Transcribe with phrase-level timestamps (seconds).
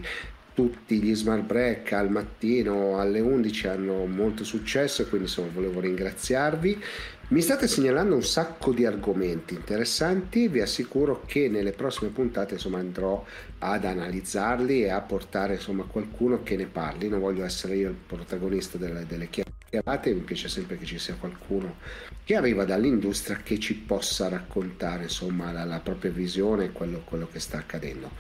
[0.56, 6.84] tutti gli smart break al mattino alle 11 hanno molto successo quindi insomma volevo ringraziarvi.
[7.28, 12.78] Mi state segnalando un sacco di argomenti interessanti, vi assicuro che nelle prossime puntate insomma
[12.78, 13.25] andrò
[13.59, 17.95] ad analizzarli e a portare insomma qualcuno che ne parli, non voglio essere io il
[17.95, 21.78] protagonista delle, delle chiacchierate, mi piace sempre che ci sia qualcuno
[22.23, 27.28] che arriva dall'industria che ci possa raccontare insomma la, la propria visione e quello, quello
[27.30, 28.12] che sta accadendo.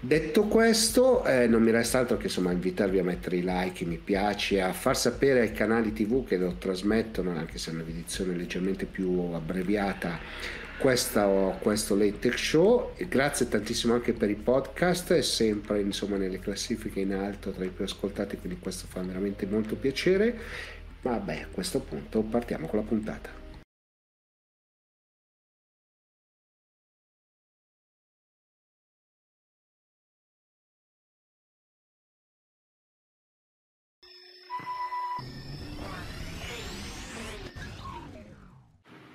[0.00, 3.86] Detto questo, eh, non mi resta altro che insomma, invitarvi a mettere i like, i
[3.86, 8.36] mi piace, a far sapere ai canali TV che lo trasmettono, anche se è un'edizione
[8.36, 10.20] leggermente più abbreviata,
[10.78, 11.26] questa,
[11.60, 12.92] questo Late Tech Show.
[12.94, 17.64] E grazie tantissimo anche per i podcast, è sempre insomma, nelle classifiche in alto tra
[17.64, 20.38] i più ascoltati, quindi questo fa veramente molto piacere.
[21.02, 23.37] Beh, a questo punto partiamo con la puntata.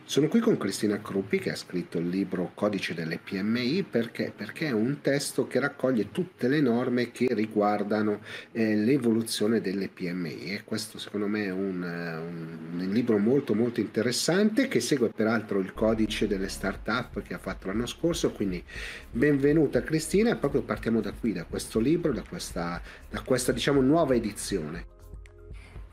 [0.06, 4.34] Sono qui con Cristina Cruppi che ha scritto il libro Codice delle PMI perché?
[4.36, 8.20] perché è un testo che raccoglie tutte le norme che riguardano
[8.52, 13.80] eh, l'evoluzione delle PMI e questo secondo me è un, un, un, libro molto molto
[13.80, 18.62] interessante che segue peraltro il codice delle start-up che ha fatto l'anno scorso, quindi
[19.10, 23.80] benvenuta Cristina e proprio partiamo da qui, da questo libro, da questa, da questa diciamo
[23.80, 24.93] nuova edizione.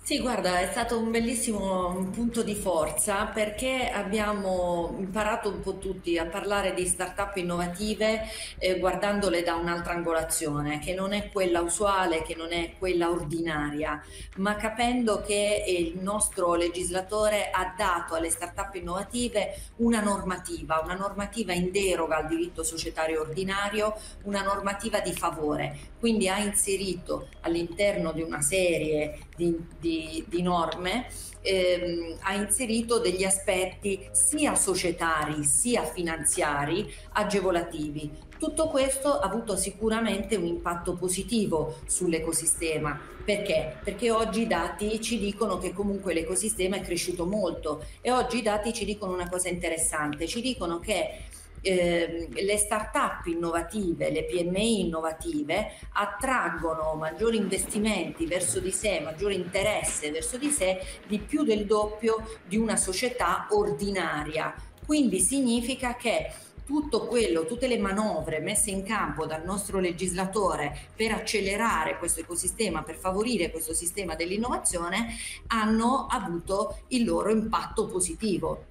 [0.03, 6.19] Sì, guarda, è stato un bellissimo punto di forza perché abbiamo imparato un po' tutti
[6.19, 8.23] a parlare di start-up innovative
[8.59, 14.03] eh, guardandole da un'altra angolazione, che non è quella usuale, che non è quella ordinaria,
[14.39, 21.53] ma capendo che il nostro legislatore ha dato alle start-up innovative una normativa, una normativa
[21.53, 28.23] in deroga al diritto societario ordinario, una normativa di favore, quindi ha inserito all'interno di
[28.23, 29.90] una serie di, di
[30.27, 31.07] di, norme
[31.43, 38.29] ehm, ha inserito degli aspetti sia societari sia finanziari agevolativi.
[38.39, 42.99] Tutto questo ha avuto sicuramente un impatto positivo sull'ecosistema.
[43.23, 43.77] Perché?
[43.85, 48.43] Perché oggi i dati ci dicono che comunque l'ecosistema è cresciuto molto e oggi i
[48.43, 51.25] dati ci dicono una cosa interessante, ci dicono che
[51.63, 60.11] eh, le start-up innovative, le PMI innovative attraggono maggiori investimenti verso di sé, maggiore interesse
[60.11, 64.55] verso di sé di più del doppio di una società ordinaria.
[64.85, 66.33] Quindi significa che
[66.71, 72.85] tutto quello, tutte le manovre messe in campo dal nostro legislatore per accelerare questo ecosistema,
[72.85, 75.17] per favorire questo sistema dell'innovazione,
[75.49, 78.67] hanno avuto il loro impatto positivo.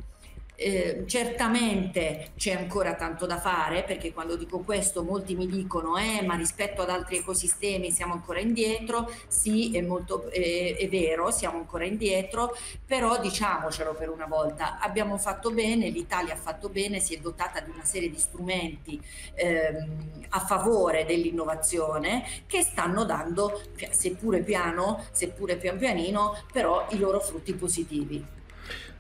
[0.62, 6.22] Eh, certamente c'è ancora tanto da fare perché quando dico questo molti mi dicono eh,
[6.22, 11.60] ma rispetto ad altri ecosistemi siamo ancora indietro, sì è, molto, eh, è vero, siamo
[11.60, 12.54] ancora indietro,
[12.86, 17.62] però diciamocelo per una volta, abbiamo fatto bene, l'Italia ha fatto bene, si è dotata
[17.62, 19.02] di una serie di strumenti
[19.36, 23.62] ehm, a favore dell'innovazione che stanno dando,
[23.92, 28.38] seppure piano, seppure pian pianino, però i loro frutti positivi.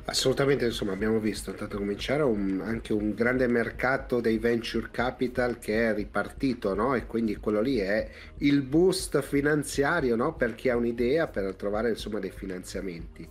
[0.10, 5.88] Assolutamente, insomma, abbiamo visto intanto cominciare un, anche un grande mercato dei venture capital che
[5.88, 6.96] è ripartito, no?
[6.96, 10.34] E quindi quello lì è il boost finanziario, no?
[10.34, 13.30] Per chi ha un'idea per trovare insomma dei finanziamenti.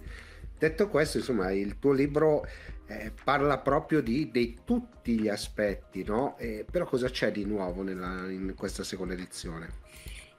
[0.57, 2.47] Detto questo, insomma, il tuo libro
[2.87, 6.39] eh, parla proprio di, di, tutti gli aspetti, no?
[6.39, 9.69] Eh, però cosa c'è di nuovo nella, in questa seconda edizione?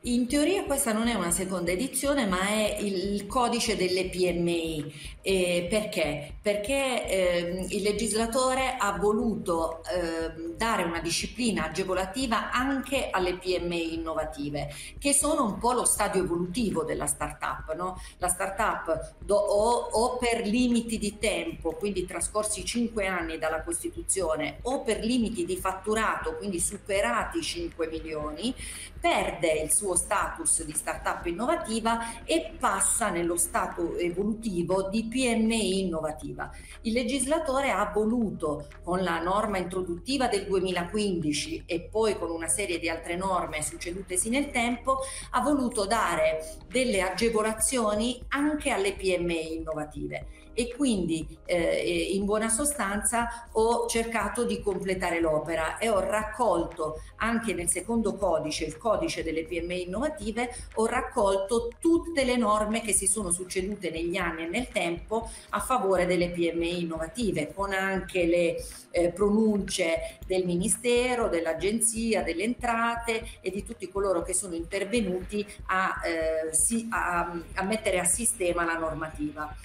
[0.03, 5.17] In teoria questa non è una seconda edizione, ma è il codice delle PMI.
[5.21, 6.35] Eh, perché?
[6.41, 14.73] Perché eh, il legislatore ha voluto eh, dare una disciplina agevolativa anche alle PMI innovative,
[14.97, 17.75] che sono un po' lo stadio evolutivo della startup.
[17.75, 18.01] No?
[18.19, 24.59] La startup do, o, o per limiti di tempo, quindi trascorsi 5 anni dalla Costituzione,
[24.61, 28.55] o per limiti di fatturato, quindi superati 5 milioni,
[28.99, 36.51] perde il suo status di startup innovativa e passa nello stato evolutivo di PMI innovativa.
[36.81, 42.79] Il legislatore ha voluto con la norma introduttiva del 2015 e poi con una serie
[42.79, 44.99] di altre norme succedutesi nel tempo,
[45.31, 50.27] ha voluto dare delle agevolazioni anche alle PMI innovative
[50.59, 57.53] e quindi eh, in buona sostanza ho cercato di completare l'opera e ho raccolto anche
[57.53, 63.07] nel secondo codice, il codice delle PMI innovative, ho raccolto tutte le norme che si
[63.07, 68.61] sono succedute negli anni e nel tempo a favore delle PMI innovative, con anche le
[68.91, 76.01] eh, pronunce del Ministero, dell'Agenzia, delle Entrate e di tutti coloro che sono intervenuti a,
[76.03, 79.55] eh, si, a, a mettere a sistema la normativa.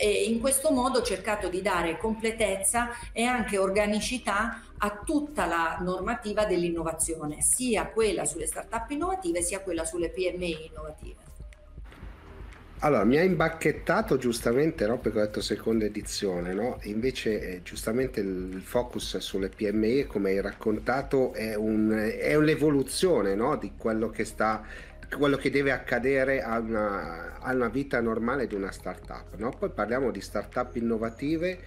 [0.00, 5.78] E in questo modo ho cercato di dare completezza e anche organicità a tutta la
[5.80, 11.26] normativa dell'innovazione, sia quella sulle start-up innovative sia quella sulle PMI innovative.
[12.80, 16.78] Allora, mi ha imbacchettato giustamente, no, perché ho detto seconda edizione, no?
[16.82, 23.56] invece eh, giustamente il focus sulle PMI, come hai raccontato, è, un, è un'evoluzione no,
[23.56, 24.64] di quello che sta
[25.16, 29.36] quello che deve accadere a una, a una vita normale di una startup.
[29.36, 29.50] No?
[29.50, 31.58] Poi parliamo di startup innovative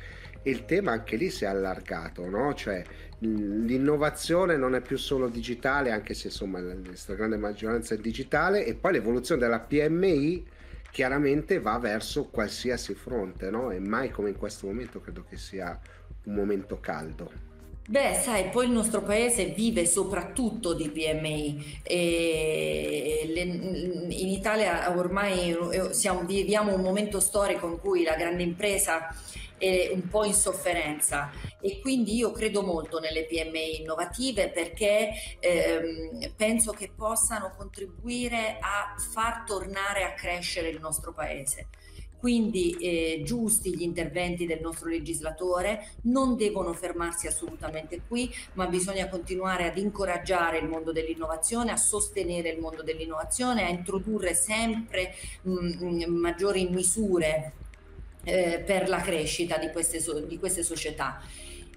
[0.44, 2.54] e il tema anche lì si è allargato, no?
[2.54, 2.84] cioè
[3.20, 8.74] l'innovazione non è più solo digitale, anche se insomma la stragrande maggioranza è digitale, e
[8.74, 10.48] poi l'evoluzione della PMI
[10.92, 13.72] chiaramente va verso qualsiasi fronte, no?
[13.72, 15.80] e mai come in questo momento credo che sia
[16.24, 17.51] un momento caldo.
[17.88, 21.82] Beh, sai, poi il nostro paese vive soprattutto di PMI.
[21.88, 25.58] Le, in Italia ormai
[25.92, 29.14] siamo, viviamo un momento storico in cui la grande impresa
[29.58, 36.34] è un po' in sofferenza e quindi io credo molto nelle PMI innovative perché ehm,
[36.36, 41.68] penso che possano contribuire a far tornare a crescere il nostro paese
[42.22, 49.10] quindi eh, giusti gli interventi del nostro legislatore, non devono fermarsi assolutamente qui, ma bisogna
[49.10, 55.52] continuare ad incoraggiare il mondo dell'innovazione, a sostenere il mondo dell'innovazione, a introdurre sempre mh,
[55.52, 57.54] mm, mm, maggiori misure
[58.24, 61.20] eh, per la crescita di queste, di queste società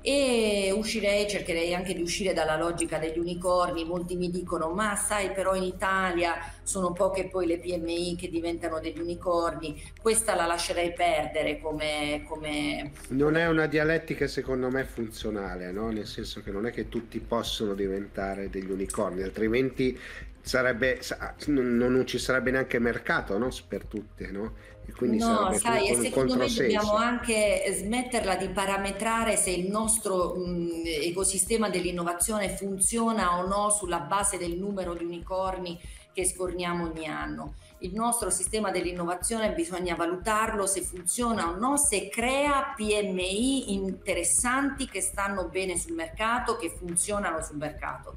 [0.07, 3.87] e uscirei, cercherei anche di uscire dalla logica degli unicorni.
[3.87, 8.81] Molti mi dicono: Ma sai, però in Italia sono poche poi le PMI che diventano
[8.81, 9.83] degli unicorni.
[9.99, 12.23] Questa la lascerei perdere come.
[12.29, 12.93] come...
[13.09, 15.91] Non è una dialettica, secondo me, funzionale, no?
[15.91, 19.99] nel senso che non è che tutti possono diventare degli unicorni, altrimenti
[20.43, 21.01] sarebbe,
[21.47, 23.49] non, ci sarebbe neanche mercato no?
[23.67, 24.31] per tutte.
[24.31, 24.53] No?
[24.87, 30.35] E quindi no, sai, e secondo me dobbiamo anche smetterla di parametrare se il nostro
[30.35, 35.81] mh, ecosistema dell'innovazione funziona o no sulla base del numero di unicorni
[36.13, 37.55] che sforniamo ogni anno.
[37.79, 45.01] Il nostro sistema dell'innovazione bisogna valutarlo se funziona o no, se crea PMI interessanti che
[45.01, 48.17] stanno bene sul mercato, che funzionano sul mercato.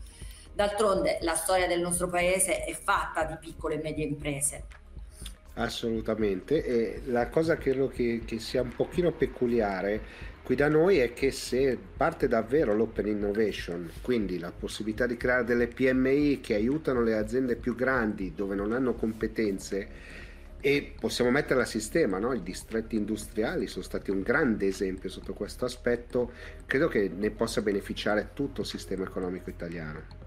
[0.53, 4.65] D'altronde la storia del nostro paese è fatta di piccole e medie imprese
[5.59, 9.99] Assolutamente, e la cosa credo che, che sia un pochino peculiare
[10.43, 15.43] qui da noi è che se parte davvero l'open innovation, quindi la possibilità di creare
[15.43, 20.15] delle PMI che aiutano le aziende più grandi dove non hanno competenze,
[20.59, 22.33] E possiamo metterla a sistema, no?
[22.33, 26.31] i distretti industriali sono stati un grande esempio sotto questo aspetto,
[26.65, 30.26] credo che ne possa beneficiare tutto il sistema economico italiano.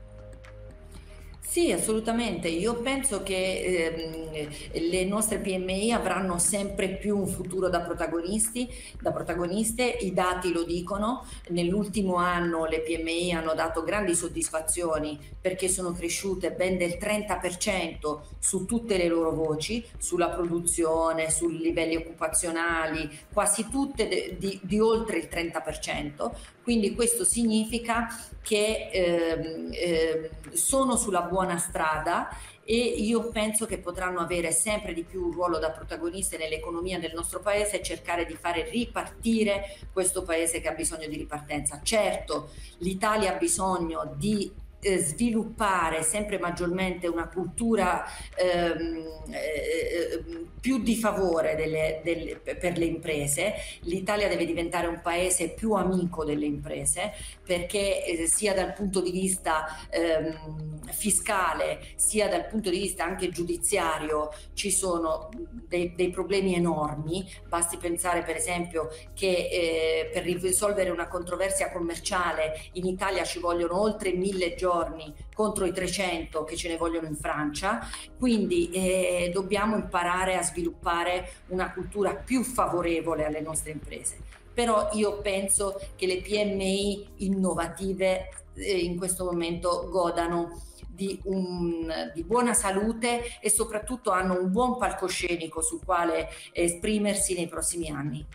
[1.50, 2.47] Sì, assolutamente.
[2.47, 3.90] Io penso che
[4.33, 4.49] ehm,
[4.88, 9.83] le nostre PMI avranno sempre più un futuro da protagonisti, da protagoniste.
[9.83, 11.26] I dati lo dicono.
[11.49, 18.64] Nell'ultimo anno le PMI hanno dato grandi soddisfazioni perché sono cresciute ben del 30% su
[18.64, 25.19] tutte le loro voci, sulla produzione, sui livelli occupazionali, quasi tutte de, di, di oltre
[25.19, 26.30] il 30%.
[26.70, 28.06] Quindi questo significa
[28.40, 32.28] che ehm, eh, sono sulla buona strada
[32.62, 37.10] e io penso che potranno avere sempre di più un ruolo da protagoniste nell'economia del
[37.12, 41.80] nostro paese e cercare di fare ripartire questo paese che ha bisogno di ripartenza.
[41.82, 44.48] Certo, l'Italia ha bisogno di
[44.80, 52.87] eh, sviluppare sempre maggiormente una cultura ehm, eh, più di favore delle, delle, per le
[52.87, 53.54] imprese.
[53.82, 57.12] L'Italia deve diventare un paese più amico delle imprese
[57.44, 63.28] perché eh, sia dal punto di vista ehm, fiscale sia dal punto di vista anche
[63.28, 65.28] giudiziario ci sono
[65.68, 67.28] dei, dei problemi enormi.
[67.49, 73.78] Basti pensare per esempio che eh, per risolvere una controversia commerciale in Italia ci vogliono
[73.80, 77.80] oltre mille giorni giorni contro i 300 che ce ne vogliono in Francia,
[78.16, 84.18] quindi eh, dobbiamo imparare a sviluppare una cultura più favorevole alle nostre imprese.
[84.52, 92.22] Però io penso che le PMI innovative eh, in questo momento godano di, un, di,
[92.24, 98.26] buona salute e soprattutto hanno un buon palcoscenico sul quale esprimersi nei prossimi anni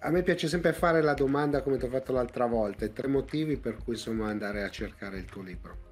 [0.00, 3.08] a me piace sempre fare la domanda come ti ho fatto l'altra volta, i tre
[3.08, 5.84] motivi per cui insomma andare a cercare il tuo libro.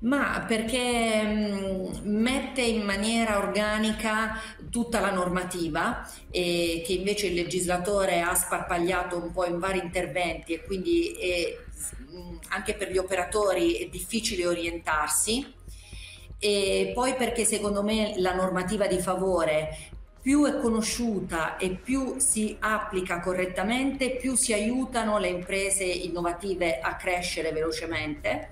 [0.00, 4.40] Ma perché mh, mette in maniera organica
[4.70, 10.54] tutta la normativa e che invece il legislatore ha sparpagliato un po' in vari interventi
[10.54, 11.56] e quindi è,
[12.12, 15.54] mh, anche per gli operatori è difficile orientarsi
[16.38, 19.76] e poi perché secondo me la normativa di favore
[20.20, 26.96] più è conosciuta e più si applica correttamente, più si aiutano le imprese innovative a
[26.96, 28.50] crescere velocemente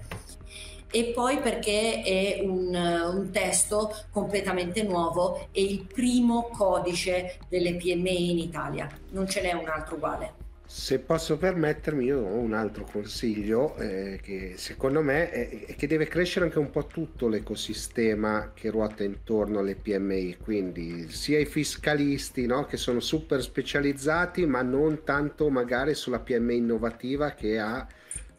[0.91, 8.31] e poi perché è un, un, testo completamente nuovo e il primo codice delle PMI
[8.31, 10.46] in Italia, non ce n'è un altro uguale.
[10.69, 15.87] Se posso permettermi, io ho un altro consiglio eh, che secondo me è, è, che
[15.87, 21.45] deve crescere anche un po' tutto l'ecosistema che ruota intorno alle PMI, quindi sia i
[21.47, 27.87] fiscalisti no, che sono super specializzati, ma non tanto magari sulla PMI innovativa che ha,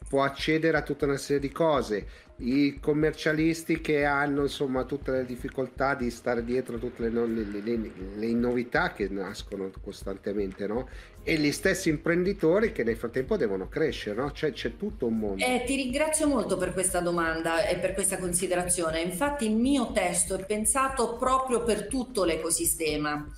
[0.09, 5.25] può accedere a tutta una serie di cose i commercialisti che hanno insomma tutte le
[5.25, 10.87] difficoltà di stare dietro a tutte le, le, le, le novità che nascono costantemente no?
[11.27, 14.31] E gli stessi imprenditori che nel frattempo devono crescere no?
[14.31, 15.43] cioè c'è tutto un mondo.
[15.43, 19.01] Eh, ti ringrazio molto per questa domanda e per questa considerazione.
[19.01, 23.29] Infatti il mio testo è pensato proprio per tutto l'ecosistema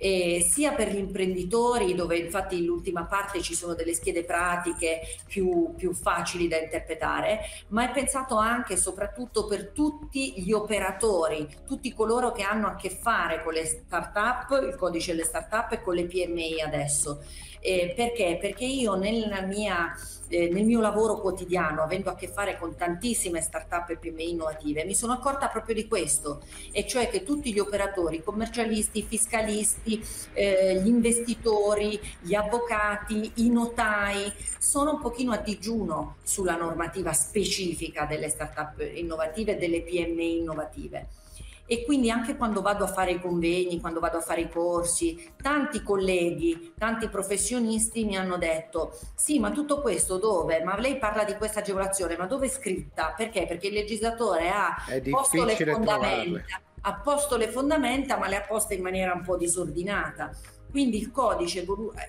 [0.00, 5.74] eh, sia per gli imprenditori, dove infatti nell'ultima parte ci sono delle schede pratiche più,
[5.76, 11.92] più facili da interpretare, ma è pensato anche e soprattutto per tutti gli operatori, tutti
[11.92, 15.94] coloro che hanno a che fare con le start-up, il codice delle start-up e con
[15.94, 17.22] le PMI adesso.
[17.60, 18.38] Eh, perché?
[18.40, 19.94] Perché io mia
[20.30, 24.84] eh, nel mio lavoro quotidiano, avendo a che fare con tantissime start-up e PMI innovative,
[24.84, 29.06] mi sono accorta proprio di questo, e cioè che tutti gli operatori, i commercialisti, i
[29.06, 30.02] fiscalisti,
[30.32, 38.04] eh, gli investitori, gli avvocati, i notai, sono un pochino a digiuno sulla normativa specifica
[38.04, 41.08] delle start-up innovative e delle PMI innovative
[41.72, 45.30] e quindi anche quando vado a fare i convegni, quando vado a fare i corsi,
[45.40, 50.64] tanti colleghi, tanti professionisti mi hanno detto sì, ma tutto questo dove?
[50.64, 53.14] Ma lei parla di questa agevolazione, ma dove è scritta?
[53.16, 53.46] Perché?
[53.46, 54.74] Perché il legislatore ha
[55.10, 59.36] posto le fondamenta, ha posto le fondamenta, ma le ha poste in maniera un po'
[59.36, 60.32] disordinata.
[60.68, 61.64] Quindi il codice,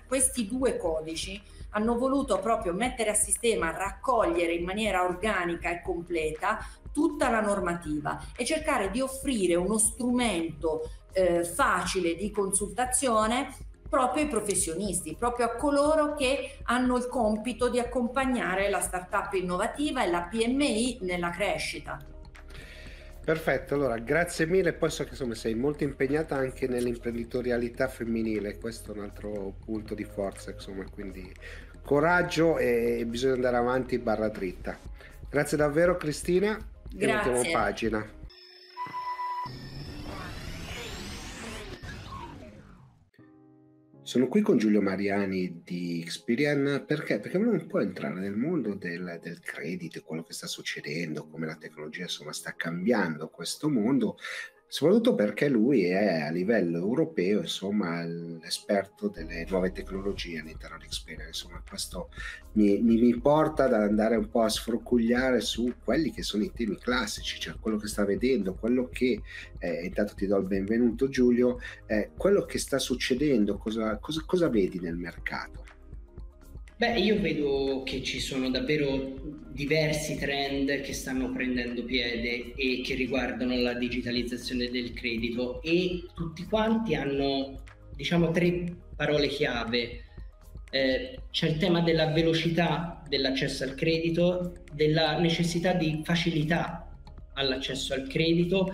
[0.07, 1.39] questi due codici
[1.71, 6.59] hanno voluto proprio mettere a sistema, raccogliere in maniera organica e completa
[6.93, 13.53] tutta la normativa e cercare di offrire uno strumento eh, facile di consultazione
[13.89, 20.03] proprio ai professionisti, proprio a coloro che hanno il compito di accompagnare la startup innovativa
[20.03, 22.10] e la PMI nella crescita.
[23.23, 28.93] Perfetto, allora grazie mille, poi so che insomma, sei molto impegnata anche nell'imprenditorialità femminile, questo
[28.93, 31.31] è un altro punto di forza, insomma, quindi
[31.83, 34.77] coraggio e bisogna andare avanti barra dritta.
[35.29, 36.57] Grazie davvero Cristina
[36.89, 37.51] Grazie.
[37.51, 38.19] pagina.
[44.11, 47.21] Sono qui con Giulio Mariani di Experian perché?
[47.21, 51.55] Perché volevo un entrare nel mondo del, del credito, quello che sta succedendo, come la
[51.55, 54.17] tecnologia insomma sta cambiando questo mondo,
[54.71, 61.27] soprattutto perché lui è a livello europeo insomma l'esperto delle nuove tecnologie all'interno di Xperia.
[61.27, 62.07] Insomma questo
[62.53, 66.53] mi, mi, mi, porta ad andare un po' a sfroccugliare su quelli che sono i
[66.53, 69.21] temi classici cioè quello che sta vedendo quello che
[69.59, 74.47] eh, intanto ti do il benvenuto Giulio eh, quello che sta succedendo cosa, cosa, cosa
[74.47, 75.65] vedi nel mercato
[76.81, 79.13] Beh, io vedo che ci sono davvero
[79.51, 86.43] diversi trend che stanno prendendo piede e che riguardano la digitalizzazione del credito e tutti
[86.45, 87.61] quanti hanno,
[87.95, 90.05] diciamo, tre parole chiave.
[90.71, 96.97] Eh, c'è il tema della velocità dell'accesso al credito, della necessità di facilità
[97.33, 98.73] all'accesso al credito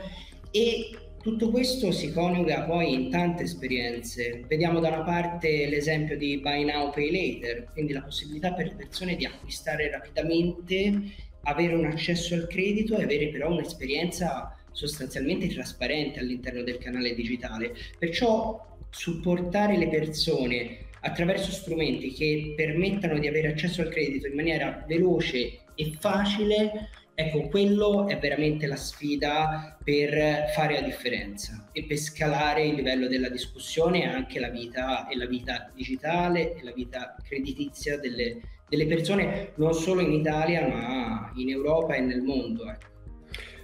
[0.52, 0.92] e
[1.28, 4.46] tutto questo si coniuga poi in tante esperienze.
[4.48, 8.76] Vediamo da una parte l'esempio di Buy Now Pay Later, quindi la possibilità per le
[8.76, 11.02] persone di acquistare rapidamente,
[11.44, 17.74] avere un accesso al credito e avere però un'esperienza sostanzialmente trasparente all'interno del canale digitale.
[18.00, 24.86] Perciò supportare le persone attraverso strumenti che permettano di avere accesso al credito in maniera
[24.88, 26.88] veloce e facile
[27.20, 33.08] Ecco, quello è veramente la sfida per fare la differenza e per scalare il livello
[33.08, 38.40] della discussione e anche la vita, e la vita digitale e la vita creditizia delle,
[38.70, 42.70] delle, persone, non solo in Italia, ma in Europa e nel mondo.
[42.70, 42.86] Ecco.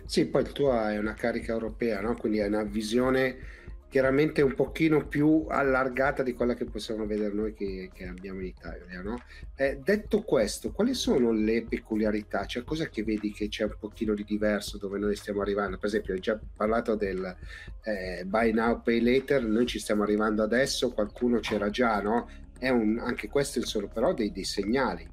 [0.03, 2.15] Sì, poi il tuo è una carica europea, no?
[2.15, 3.37] quindi hai una visione
[3.93, 8.47] chiaramente un pochino più allargata di quella che possiamo vedere noi che, che abbiamo in
[8.47, 9.03] Italia.
[9.03, 9.21] No?
[9.55, 12.47] Eh, detto questo, quali sono le peculiarità?
[12.47, 15.77] Cioè, cosa che vedi che c'è un pochino di diverso dove noi stiamo arrivando?
[15.77, 17.37] Per esempio, hai già parlato del
[17.83, 22.27] eh, buy now, pay later, noi ci stiamo arrivando adesso, qualcuno c'era già, no?
[22.57, 25.07] È un, anche questo sono però dei, dei segnali.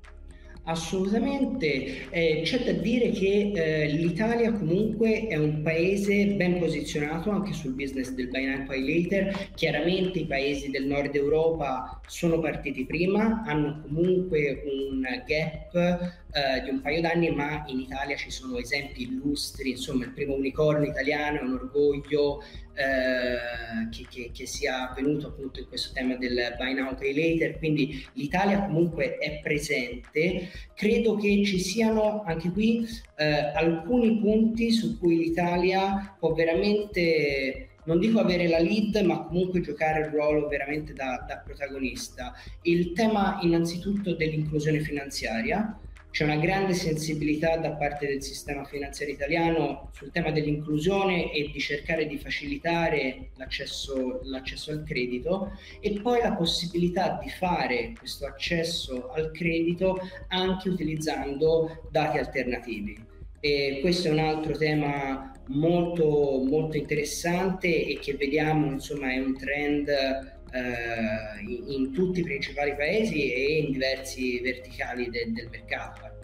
[0.70, 7.52] Assolutamente, eh, c'è da dire che eh, l'Italia comunque è un paese ben posizionato anche
[7.52, 12.86] sul business del buy now pay later, chiaramente i paesi del nord Europa sono partiti
[12.86, 18.56] prima, hanno comunque un gap eh, di un paio d'anni, ma in Italia ci sono
[18.56, 22.44] esempi illustri, insomma il primo unicorno italiano è un orgoglio
[22.80, 27.58] eh, che, che, che, sia avvenuto appunto in questo tema del buy now pay later,
[27.58, 30.48] quindi l'Italia comunque è presente.
[30.74, 37.98] Credo che ci siano anche qui eh, alcuni punti su cui l'Italia può veramente non
[37.98, 42.32] dico avere la lead, ma comunque giocare il ruolo veramente da, da protagonista.
[42.62, 45.78] Il tema innanzitutto dell'inclusione finanziaria,
[46.10, 51.60] c'è una grande sensibilità da parte del sistema finanziario italiano sul tema dell'inclusione e di
[51.60, 59.08] cercare di facilitare l'accesso, l'accesso al credito e poi la possibilità di fare questo accesso
[59.10, 63.06] al credito anche utilizzando dati alternativi.
[63.38, 69.36] E questo è un altro tema molto, molto interessante e che vediamo insomma è un
[69.36, 69.88] trend
[70.52, 76.18] eh, in, in, tutti i principali paesi e in diversi verticali de, del mercato.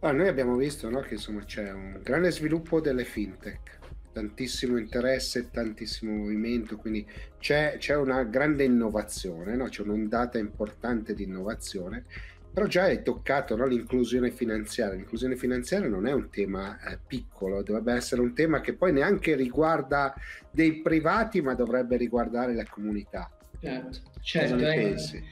[0.00, 3.78] Ah, noi abbiamo visto no, che insomma, c'è un grande sviluppo delle fintech,
[4.12, 7.06] tantissimo interesse, tantissimo movimento, quindi
[7.38, 9.68] c'è, c'è una grande innovazione, no?
[9.68, 12.04] c'è un'ondata importante di innovazione,
[12.52, 14.96] però già hai toccato no, l'inclusione finanziaria.
[14.96, 19.34] L'inclusione finanziaria non è un tema eh, piccolo, dovrebbe essere un tema che poi neanche
[19.34, 20.14] riguarda
[20.50, 23.30] dei privati, ma dovrebbe riguardare la comunità.
[23.60, 24.54] Certo, certo.
[24.54, 25.24] Cosa ne eh, pensi?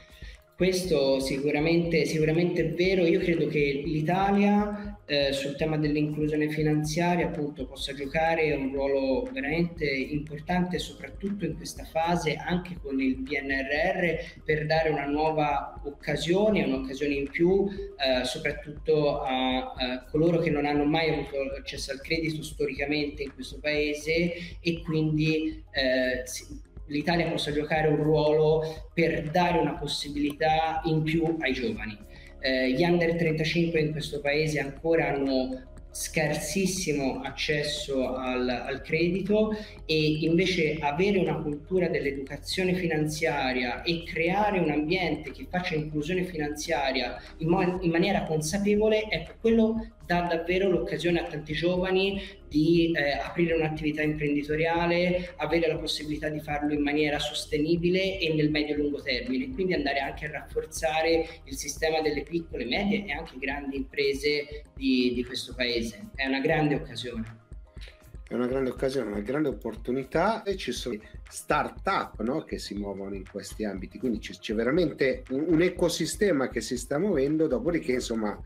[0.57, 7.67] Questo sicuramente, sicuramente è vero, io credo che l'Italia eh, sul tema dell'inclusione finanziaria appunto
[7.67, 14.67] possa giocare un ruolo veramente importante soprattutto in questa fase anche con il PNRR per
[14.67, 20.85] dare una nuova occasione, un'occasione in più eh, soprattutto a, a, coloro che non hanno
[20.85, 26.23] mai avuto accesso al credito storicamente in questo paese e quindi eh,
[26.89, 32.07] l'Italia possa giocare un ruolo per dare una possibilità in più ai giovani.
[32.41, 39.51] Eh, gli under 35 in questo paese ancora hanno scarsissimo accesso al, al, credito
[39.85, 47.21] e invece avere una cultura dell'educazione finanziaria e creare un ambiente che faccia inclusione finanziaria
[47.39, 52.19] in, mo- in maniera consapevole, ecco, quello dà davvero l'occasione a tanti giovani
[52.49, 58.51] di eh, aprire un'attività imprenditoriale, avere la possibilità di farlo in maniera sostenibile e nel
[58.51, 63.77] medio-lungo termine, quindi andare anche a rafforzare il sistema delle piccole, medie e anche grandi
[63.77, 66.09] imprese di, di questo paese.
[66.15, 67.37] È una grande occasione.
[68.27, 73.15] è una grande occasione, una grande opportunità e ci sono start-up no, che si muovono
[73.15, 77.93] in questi ambiti, quindi c'è, c'è veramente un, un, ecosistema che si sta muovendo, dopodiché
[77.93, 78.43] insomma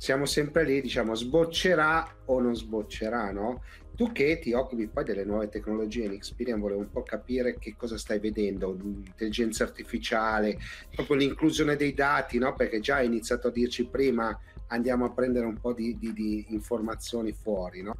[0.00, 3.62] siamo sempre lì, diciamo, sboccerà o non sboccerà, no?
[3.94, 7.74] Tu che ti occupi poi delle nuove tecnologie in Experian, volevo un po' capire che
[7.76, 10.56] cosa stai vedendo, l'intelligenza artificiale,
[10.94, 12.54] proprio l'inclusione dei dati, no?
[12.54, 14.34] Perché già hai iniziato a dirci prima,
[14.68, 17.96] andiamo a prendere un po' di, di, di informazioni fuori, no?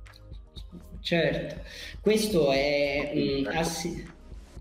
[1.00, 1.60] Certo,
[2.00, 4.10] questo è um, assi-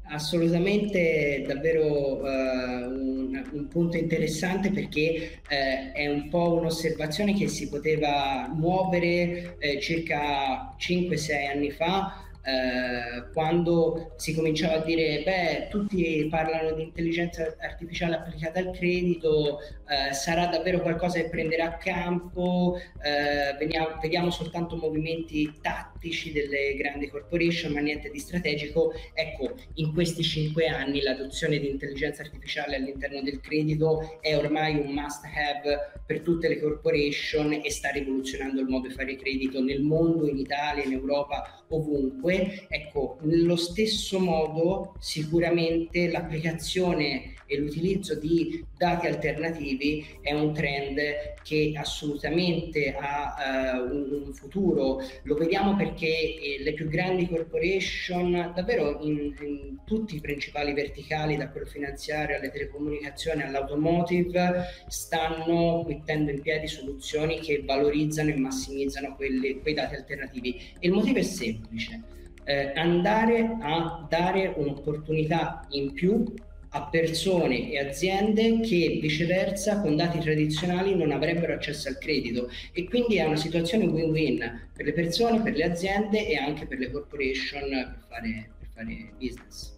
[0.10, 7.70] assolutamente davvero uh, un, un, punto interessante perché uh, è un po' un'osservazione che si
[7.70, 16.28] poteva muovere uh, circa 5-6 anni fa eh, quando si cominciava a dire beh tutti
[16.30, 23.56] parlano di intelligenza artificiale applicata al credito eh, sarà davvero qualcosa che prenderà campo eh,
[23.58, 28.94] vediamo, vediamo, soltanto movimenti tattici delle grandi corporation ma niente di strategico.
[29.14, 34.92] Ecco in questi cinque anni l'adozione di intelligenza artificiale all'interno del credito è ormai un
[34.94, 39.82] must have per tutte le corporation e sta rivoluzionando il modo di fare credito nel
[39.82, 48.64] mondo in Italia in Europa ovunque ecco, nello stesso modo sicuramente l'applicazione e l'utilizzo di
[48.78, 51.00] dati alternativi è un trend
[51.44, 55.02] che assolutamente ha uh, un, un, futuro.
[55.24, 61.38] Lo vediamo perché eh, le più grandi corporation, davvero in, in, tutti i principali verticali,
[61.38, 69.16] da quello finanziario alle telecomunicazioni all'automotive, stanno mettendo in piedi soluzioni che valorizzano e massimizzano
[69.16, 70.56] quelli, quei dati alternativi.
[70.78, 72.18] E il motivo è semplice
[72.50, 76.34] eh, andare a dare un'opportunità in più
[76.70, 82.86] a persone e aziende che viceversa con dati tradizionali non avrebbero accesso al credito e
[82.86, 86.90] quindi è una situazione win-win per le persone, per le aziende e anche per le
[86.90, 89.78] corporation per fare, per fare business.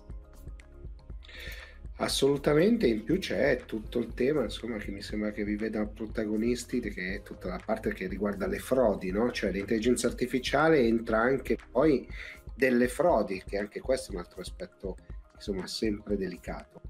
[2.02, 6.80] Assolutamente, in più c'è tutto il tema, insomma, che mi sembra che vi veda protagonisti,
[6.80, 9.32] che è tutta la parte che riguarda le frodi, no?
[9.32, 12.08] Cioè l'intelligenza artificiale entra anche poi
[12.56, 14.98] delle frodi, che anche questo è un altro aspetto
[15.36, 16.82] insomma sempre delicato.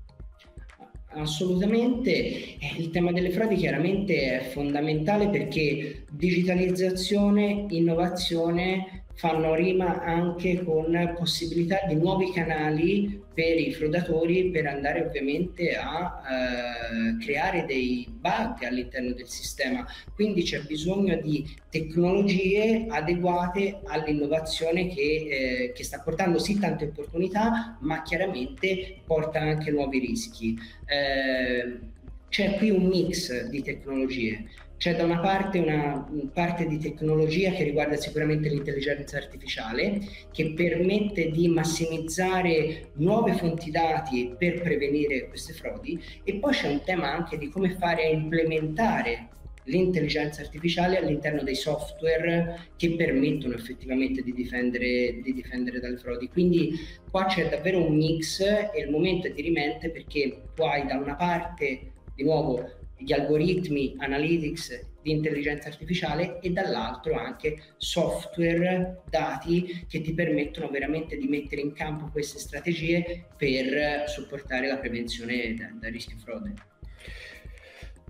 [1.13, 10.63] Assolutamente, eh, il tema delle frodi chiaramente è fondamentale perché digitalizzazione, innovazione fanno rima anche
[10.63, 18.07] con possibilità di nuovi canali per i frodatori per andare ovviamente a eh, creare dei
[18.09, 19.85] bug all'interno del sistema.
[20.13, 27.77] Quindi c'è bisogno di tecnologie adeguate all'innovazione che, eh, che sta portando sì tante opportunità,
[27.81, 30.57] ma chiaramente porta anche nuovi rischi.
[30.85, 31.89] Eh,
[32.31, 34.45] c'è qui un mix di tecnologie
[34.81, 39.99] c'è da una parte una parte di tecnologia che riguarda sicuramente l'intelligenza artificiale,
[40.31, 46.81] che permette di massimizzare nuove fonti dati per prevenire queste frodi, e poi c'è un
[46.83, 49.27] tema anche di come fare a implementare
[49.65, 56.27] l'intelligenza artificiale all'interno dei software che permettono effettivamente di difendere, di difendere dalle frodi.
[56.27, 56.71] Quindi
[57.11, 60.97] qua c'è davvero un mix e il momento è di rimente perché tu hai da
[60.97, 69.85] una parte di nuovo gli algoritmi analytics di intelligenza artificiale e dall'altro anche software, dati
[69.87, 75.71] che ti permettono veramente di mettere in campo queste strategie per supportare la prevenzione da,
[75.73, 76.53] da rischio frode.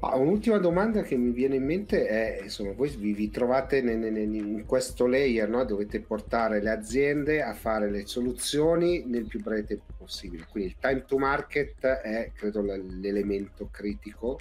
[0.01, 4.33] Un'ultima domanda che mi viene in mente è, insomma, voi vi, vi trovate in, in,
[4.33, 5.63] in questo layer, no?
[5.63, 10.77] dovete portare le aziende a fare le soluzioni nel più breve tempo possibile, quindi il
[10.79, 14.39] time to market è credo l'elemento critico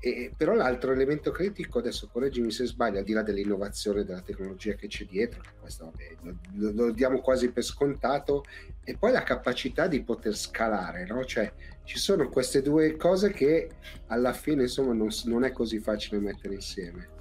[0.00, 4.74] e, però l'altro elemento critico, adesso correggimi se sbaglio, al di là dell'innovazione della tecnologia
[4.74, 6.16] che c'è dietro, che questo vabbè,
[6.54, 8.44] lo, lo, diamo quasi per scontato,
[8.84, 11.24] e poi la capacità di poter scalare, no?
[11.24, 11.52] Cioè
[11.84, 13.70] ci sono queste due cose che
[14.08, 17.14] alla fine insomma non, non è così facile mettere insieme.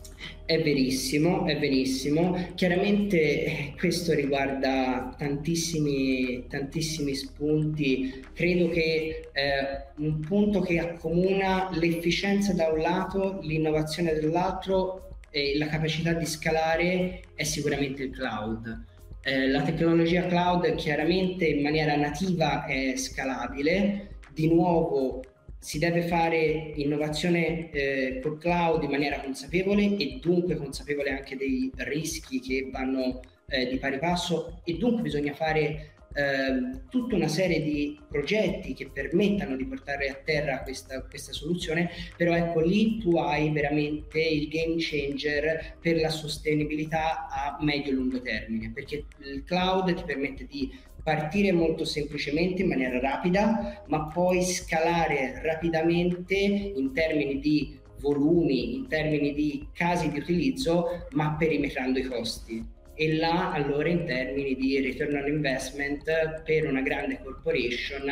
[0.46, 2.52] È verissimo, è verissimo.
[2.56, 8.24] Chiaramente eh, questo riguarda tantissimi, tantissimi spunti.
[8.34, 15.68] Credo che eh, un punto che accomuna l'efficienza da un lato, l'innovazione dall'altro e la
[15.68, 18.84] capacità di scalare è sicuramente il cloud.
[19.22, 25.24] Eh, la tecnologia cloud chiaramente in maniera nativa è scalabile, di nuovo
[25.66, 31.72] si deve fare innovazione eh, col cloud in maniera consapevole e dunque consapevole anche dei
[31.78, 37.64] rischi che vanno eh, di pari passo e dunque bisogna fare eh, tutta una serie
[37.64, 43.18] di progetti che permettano di portare a terra questa, questa soluzione, però ecco lì tu
[43.18, 49.44] hai veramente il game changer per la sostenibilità a medio e lungo termine, perché il
[49.44, 50.72] cloud ti permette di
[51.06, 58.88] partire molto semplicemente in maniera rapida, ma poi scalare rapidamente in termini di volumi, in
[58.88, 62.74] termini di casi di utilizzo, ma perimetrando i costi.
[62.96, 68.10] E là allora in termini di return on investment per una grande corporation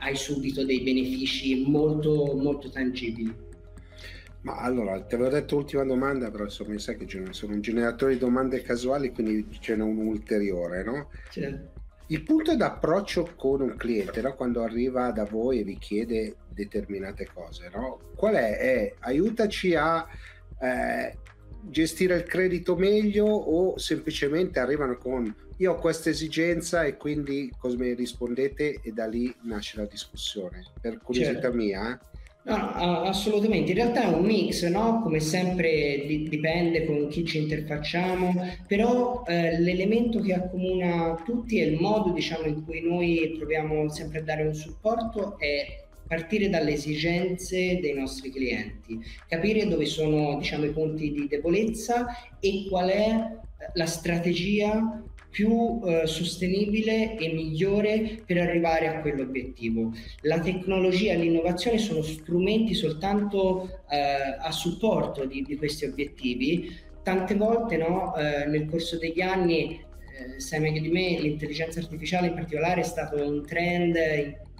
[0.00, 3.34] hai subito dei benefici molto, molto tangibili.
[4.42, 8.12] Ma allora, ti avevo detto l'ultima domanda, però insomma, mi sa che sono un generatore
[8.12, 11.08] di domande casuali, quindi ce n'è un ulteriore, no?
[11.30, 11.79] Certo.
[12.10, 14.34] Il punto d'approccio con un cliente, no?
[14.34, 18.00] quando arriva da voi e vi chiede determinate cose, no?
[18.16, 18.58] qual è?
[18.58, 18.94] è?
[18.98, 20.04] Aiutaci a
[20.60, 21.16] eh,
[21.62, 27.76] gestire il credito meglio o semplicemente arrivano con io ho questa esigenza e quindi cosa
[27.76, 30.64] mi rispondete e da lì nasce la discussione.
[30.80, 31.56] Per curiosità certo.
[31.56, 31.92] mia.
[31.92, 32.18] Eh?
[32.42, 32.54] No,
[33.04, 35.02] assolutamente, in realtà è un mix, no?
[35.02, 38.32] come sempre di- dipende con chi ci interfacciamo,
[38.66, 44.20] però eh, l'elemento che accomuna tutti e il modo diciamo, in cui noi proviamo sempre
[44.20, 48.98] a dare un supporto è partire dalle esigenze dei nostri clienti,
[49.28, 52.06] capire dove sono diciamo, i punti di debolezza
[52.40, 53.38] e qual è
[53.74, 59.92] la strategia più eh, sostenibile e migliore per arrivare a quell'obiettivo.
[60.22, 66.76] La tecnologia e l'innovazione sono strumenti soltanto eh, a supporto di, di, questi obiettivi.
[67.02, 69.80] Tante volte no, eh, nel corso degli anni
[70.20, 73.96] eh, sai meglio di me, l'intelligenza artificiale in particolare è stato un trend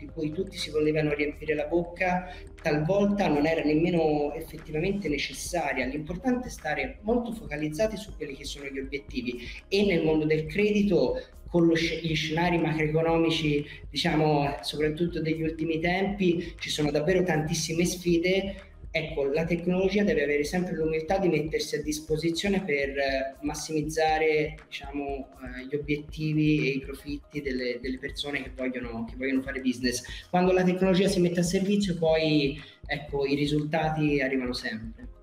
[0.00, 2.32] di cui tutti si volevano riempire la bocca,
[2.62, 5.86] talvolta non era nemmeno effettivamente necessaria.
[5.86, 10.46] L'importante è stare molto focalizzati su quelli che sono gli obiettivi e nel mondo del
[10.46, 18.69] credito con gli scenari macroeconomici, diciamo, soprattutto degli ultimi tempi, ci sono davvero tantissime sfide
[18.90, 25.28] ecco, la tecnologia deve avere sempre l'umiltà di mettersi a disposizione per eh, massimizzare diciamo,
[25.42, 30.02] eh, gli obiettivi e i profitti delle, delle persone che vogliono, che vogliono, fare business.
[30.28, 35.18] Quando la tecnologia si mette a servizio, poi ecco, i risultati arrivano sempre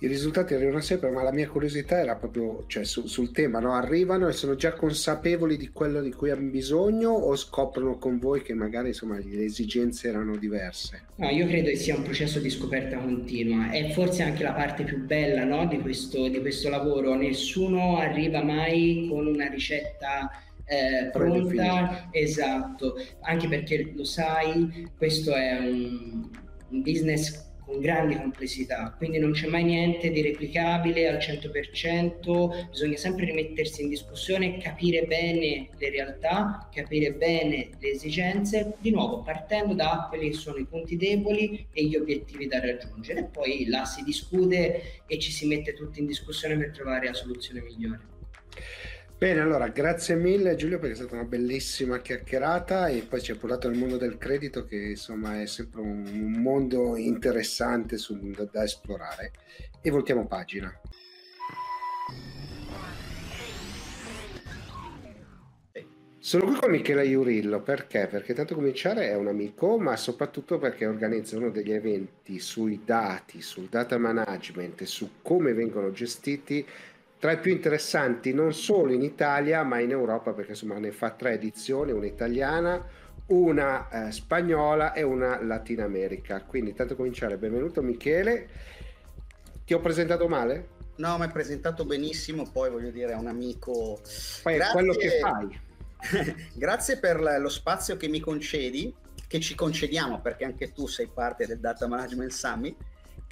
[0.00, 3.74] i risultati arrivano sempre, ma la mia curiosità era proprio cioè, su, sul tema, no?
[3.74, 8.42] arrivano e sono già consapevoli di quello di cui hanno bisogno o scoprono con voi
[8.42, 11.06] che magari insomma, le esigenze erano diverse?
[11.16, 14.82] No, io credo che sia un processo di scoperta continua, è forse anche la parte
[14.84, 15.66] più bella no?
[15.66, 20.28] di, questo, di questo lavoro, nessuno arriva mai con una ricetta
[20.66, 26.28] eh, pronta, esatto, anche perché lo sai, questo è un,
[26.70, 32.96] un business con grandi complessità, quindi non c'è mai niente di replicabile al 100%, bisogna
[32.96, 39.74] sempre rimettersi in discussione, capire bene le realtà, capire bene le esigenze, di nuovo partendo
[39.74, 44.02] da quelli che sono i punti deboli e gli obiettivi da raggiungere, poi là si
[44.02, 48.12] discute e ci si mette tutti in discussione per trovare la soluzione migliore.
[49.24, 53.36] Bene, allora grazie mille Giulio perché è stata una bellissima chiacchierata e poi ci ha
[53.36, 58.44] portato nel mondo del credito che insomma è sempre un, un mondo interessante su, da,
[58.44, 59.32] da esplorare
[59.80, 60.78] e voltiamo pagina.
[66.18, 68.06] Sono qui con Michele Iurillo perché?
[68.06, 73.40] Perché tanto cominciare è un amico, ma soprattutto perché organizza uno degli eventi sui dati,
[73.40, 76.66] sul data management e su come vengono gestiti
[77.24, 81.12] tra i più interessanti non solo in Italia ma in Europa perché insomma ne fa
[81.12, 82.86] tre edizioni, una italiana,
[83.28, 86.42] una eh, spagnola e una Latina America.
[86.42, 88.46] Quindi tanto cominciare, benvenuto Michele.
[89.64, 90.68] Ti ho presentato male?
[90.96, 94.02] No, mi hai presentato benissimo, poi voglio dire è un amico.
[94.42, 95.58] Poi è quello che fai.
[96.52, 98.94] Grazie per lo spazio che mi concedi,
[99.26, 102.76] che ci concediamo perché anche tu sei parte del Data Management Summit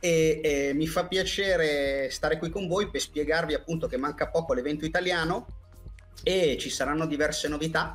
[0.04, 4.52] e, e mi fa piacere stare qui con voi per spiegarvi appunto che manca poco
[4.52, 5.46] l'evento italiano
[6.24, 7.94] e ci saranno diverse novità.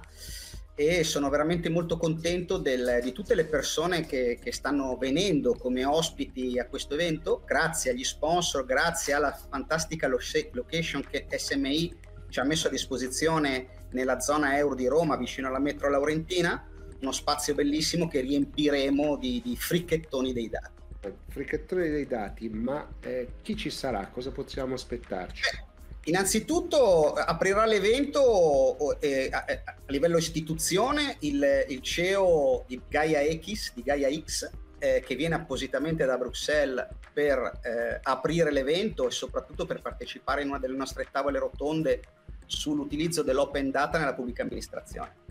[0.74, 5.84] E sono veramente molto contento del, di tutte le persone che, che, stanno venendo come
[5.84, 11.94] ospiti a questo evento, grazie agli sponsor, grazie alla fantastica location che SMI
[12.30, 16.70] ci ha messo a disposizione nella zona euro di Roma vicino alla metro Laurentina,
[17.02, 20.77] uno spazio bellissimo che riempiremo di, di fricchettoni dei dati
[21.28, 24.08] fricattore dei dati, ma eh, chi ci sarà?
[24.08, 25.66] Cosa possiamo aspettarci?
[26.06, 33.84] Innanzitutto aprirà l'evento eh, a, a, livello istituzione il, il, CEO di Gaia X, di
[33.84, 39.82] Gaia X eh, che viene appositamente da Bruxelles per eh, aprire l'evento e soprattutto per
[39.82, 42.02] partecipare in una delle nostre tavole rotonde
[42.46, 45.26] sull'utilizzo dell'open data nella pubblica amministrazione.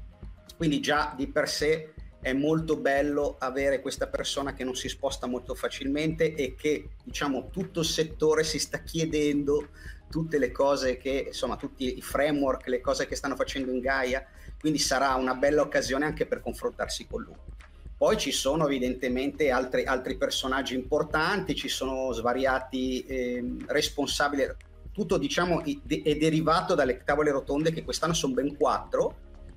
[0.56, 1.94] Quindi già di per sé
[2.26, 7.50] è molto bello avere questa persona che non si sposta molto facilmente e che diciamo
[7.52, 9.68] tutto il settore si sta chiedendo
[10.10, 14.26] tutte le cose che insomma tutti i framework, le cose che stanno facendo in Gaia,
[14.58, 17.36] quindi sarà una bella occasione anche per confrontarsi con lui.
[17.96, 24.48] Poi ci sono evidentemente altri, altri personaggi importanti, ci sono svariati eh, responsabili,
[24.90, 29.14] tutto diciamo è derivato dalle tavole rotonde che quest'anno sono ben quattro.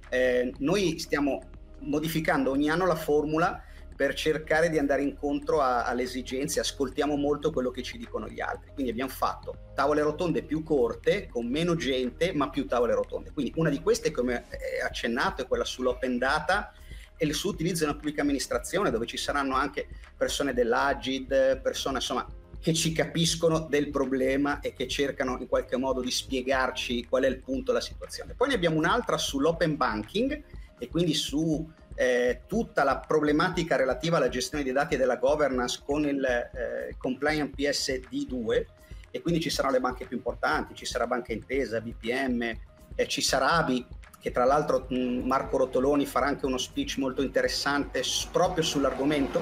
[0.09, 3.63] Eh, noi stiamo modificando ogni anno la formula
[3.99, 8.39] per cercare di andare incontro a, alle esigenze, ascoltiamo molto quello che ci dicono gli
[8.39, 8.71] altri.
[8.73, 13.31] Quindi abbiamo fatto tavole rotonde più corte, con meno gente, ma più tavole rotonde.
[13.33, 14.45] Quindi una di queste, come
[14.81, 16.71] accennato, è quella sull'open data
[17.17, 22.25] e il suo utilizzo nella pubblica amministrazione, dove ci saranno anche persone dell'Agid, persone insomma
[22.61, 27.27] che ci capiscono del problema e che cercano in qualche modo di spiegarci qual è
[27.27, 28.33] il punto della situazione.
[28.33, 30.43] Poi ne abbiamo un'altra sull'open banking
[30.79, 35.81] e quindi su eh, tutta la problematica relativa alla gestione dei dati e della governance
[35.85, 38.65] con il eh, compliant PSD2
[39.11, 42.57] e quindi ci saranno le banche più importanti, ci sarà Banca Intesa, BPM,
[42.95, 43.85] eh, ci sarà ABI
[44.19, 49.41] che tra l'altro Marco Rotoloni farà anche uno speech molto interessante proprio sull'argomento.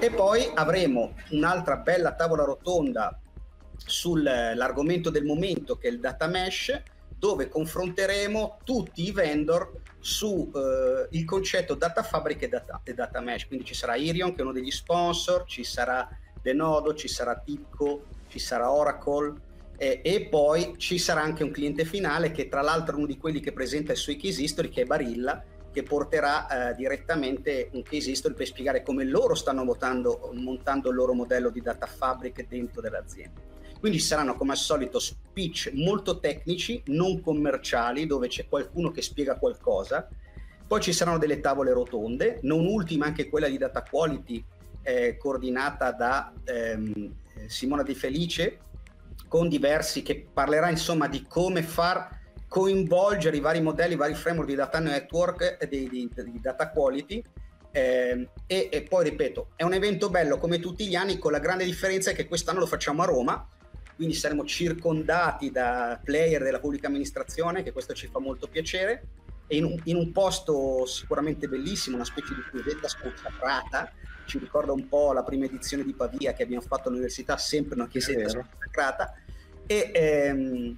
[0.00, 3.20] E poi avremo un'altra bella tavola rotonda
[3.76, 6.82] sull'argomento del momento che è il data mesh
[7.20, 10.50] dove confronteremo tutti i vendor sul
[11.12, 13.46] eh, concetto data fabric e data, e data mesh.
[13.46, 16.08] Quindi ci sarà Irion che è uno degli sponsor, ci sarà
[16.40, 19.34] Denodo, ci sarà Tipco, ci sarà Oracle
[19.76, 23.18] eh, e poi ci sarà anche un cliente finale che tra l'altro è uno di
[23.18, 27.82] quelli che presenta i suoi case history che è Barilla che porterà eh, direttamente un
[27.82, 32.48] case history per spiegare come loro stanno votando, montando il loro modello di data fabric
[32.48, 33.49] dentro dell'azienda.
[33.80, 39.36] Quindi saranno come al solito speech molto tecnici, non commerciali, dove c'è qualcuno che spiega
[39.36, 40.06] qualcosa.
[40.66, 44.44] Poi ci saranno delle tavole rotonde, non ultima anche quella di data quality
[44.82, 47.14] eh, coordinata da ehm,
[47.46, 48.58] Simona Di Felice,
[49.26, 54.48] con diversi che parlerà insomma di come far coinvolgere i vari modelli, i vari framework
[54.48, 57.22] di data network e di, di, di data quality
[57.72, 61.38] eh, e, e, poi ripeto, è un evento bello come tutti gli anni, con la
[61.38, 63.48] grande differenza che quest'anno lo facciamo a Roma,
[64.00, 69.08] quindi saremo circondati da player della pubblica amministrazione, che questo ci fa molto piacere,
[69.46, 73.92] e in un, in un posto sicuramente bellissimo, una specie di cuvetta sconsacrata,
[74.24, 77.88] ci ricorda un po' la prima edizione di Pavia che abbiamo fatto all'università, sempre una
[77.88, 79.12] chiesetta sconsacrata,
[79.66, 80.74] e ehm,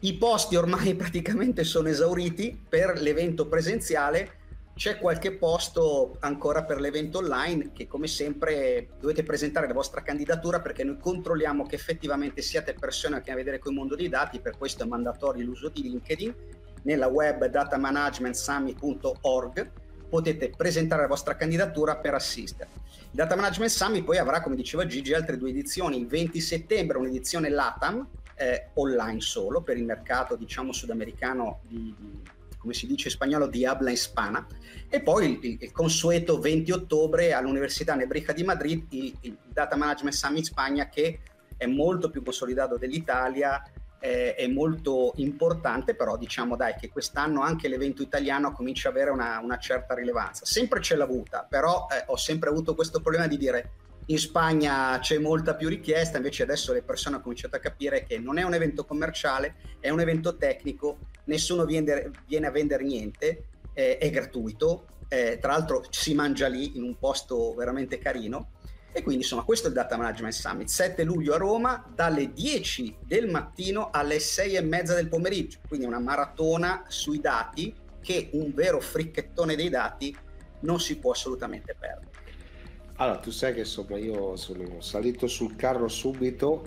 [0.00, 4.37] i posti ormai praticamente sono esauriti per l'evento presenziale
[4.78, 10.60] c'è qualche posto ancora per l'evento online che come sempre dovete presentare la vostra candidatura
[10.60, 14.08] perché noi controlliamo che effettivamente siate persone che hanno a vedere con il mondo dei
[14.08, 16.32] dati, per questo è mandatorio l'uso di LinkedIn.
[16.82, 19.70] Nella web datamanagementsummit.org
[20.08, 22.70] potete presentare la vostra candidatura per assistere.
[22.76, 25.98] Il Data Management Summit poi avrà, come diceva Gigi, altre due edizioni.
[25.98, 32.36] Il 20 settembre un'edizione LATAM, eh, online solo, per il mercato diciamo sudamericano di, di
[32.58, 34.46] come si dice in spagnolo, di habla hispana,
[34.88, 40.14] e poi il, il consueto 20 ottobre all'Università Nebrija di Madrid il, il, Data Management
[40.14, 41.20] Summit Spagna che
[41.56, 43.62] è molto più consolidato dell'Italia,
[44.00, 49.10] eh, è molto importante, però diciamo dai che quest'anno anche l'evento italiano comincia ad avere
[49.10, 50.44] una, una certa rilevanza.
[50.44, 53.70] Sempre ce l'ha avuta, però eh, ho sempre avuto questo problema di dire
[54.10, 58.18] in Spagna c'è molta più richiesta, invece adesso le persone hanno cominciato a capire che
[58.18, 63.44] non è un evento commerciale, è un evento tecnico, nessuno viene, viene a vendere niente,
[63.72, 68.50] eh, è gratuito, eh, tra l'altro si mangia lì in un posto veramente carino.
[68.90, 72.96] E quindi insomma questo è il Data Management Summit, 7 luglio a Roma, dalle 10
[73.04, 78.52] del mattino alle 6 e mezza del pomeriggio, quindi una maratona sui dati che un
[78.54, 80.16] vero fricchettone dei dati
[80.60, 82.10] non si può assolutamente perdere.
[82.96, 86.66] Allora, tu sai che insomma io sono salito sul carro subito,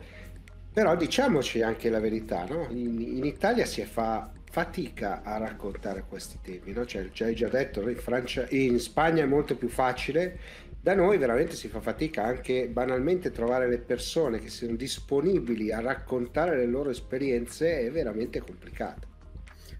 [0.71, 2.67] però diciamoci anche la verità, no?
[2.69, 6.85] in, in, Italia si fa fatica a raccontare questi temi, no?
[6.85, 10.37] cioè, ci hai già detto, in, Francia, in Spagna è molto più facile,
[10.81, 15.79] da noi veramente si fa fatica anche banalmente trovare le persone che siano disponibili a
[15.79, 19.07] raccontare le loro esperienze è veramente complicato.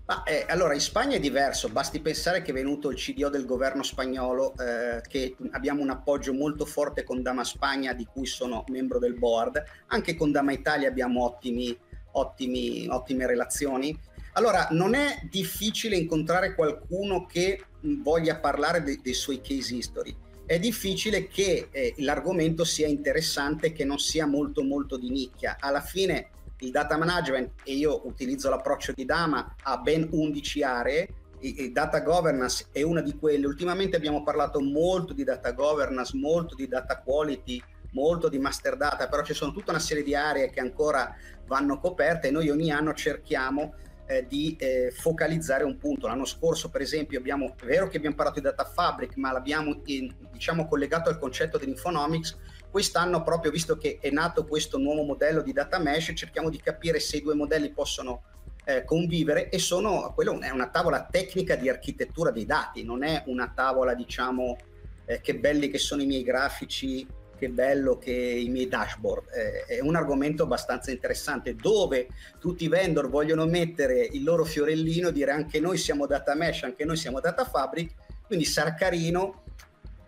[0.06, 3.46] Ma, eh, allora, in Spagna è diverso, basti pensare che è venuto il CDO del
[3.46, 8.64] governo spagnolo, eh, che abbiamo un appoggio molto forte con Dama Spagna, di cui sono
[8.68, 11.78] membro del board, anche con Dama Italia abbiamo ottimi,
[12.12, 13.98] ottimi, ottime relazioni.
[14.34, 20.16] Allora, non è difficile incontrare qualcuno che voglia parlare de- dei suoi case history.
[20.46, 25.58] È difficile che eh, l'argomento sia interessante, che non sia molto molto di nicchia.
[25.60, 26.30] Alla fine
[26.60, 32.02] il data management, e io utilizzo l'approccio di Dama, ha ben 11 aree, il data
[32.02, 33.48] governance è una di quelle.
[33.48, 37.62] Ultimamente abbiamo parlato molto di data governance, molto di data quality,
[37.94, 41.16] molto di master data, però ci sono tutta una serie di aree che ancora
[41.48, 43.74] vanno coperte e noi ogni anno cerchiamo
[44.12, 46.08] eh, di eh, focalizzare un punto.
[46.08, 49.82] L'anno scorso, per esempio, abbiamo, è vero che abbiamo parlato di data fabric, ma l'abbiamo
[49.86, 52.38] in, diciamo, collegato al concetto dell'infonomics.
[52.70, 57.00] Quest'anno, proprio visto che è nato questo nuovo modello di data mesh, cerchiamo di capire
[57.00, 58.24] se i due modelli possono
[58.66, 63.24] eh, convivere e sono, quello è una tavola tecnica di architettura dei dati, non è
[63.28, 64.58] una tavola, diciamo,
[65.06, 67.08] eh, che belli che sono i miei grafici
[67.42, 69.30] che bello che i miei dashboard.
[69.34, 75.10] Eh, è un argomento abbastanza interessante dove tutti i vendor vogliono mettere il loro fiorellino,
[75.10, 77.94] dire anche noi siamo data mesh, anche noi siamo data fabric,
[78.28, 79.44] quindi sarà carino.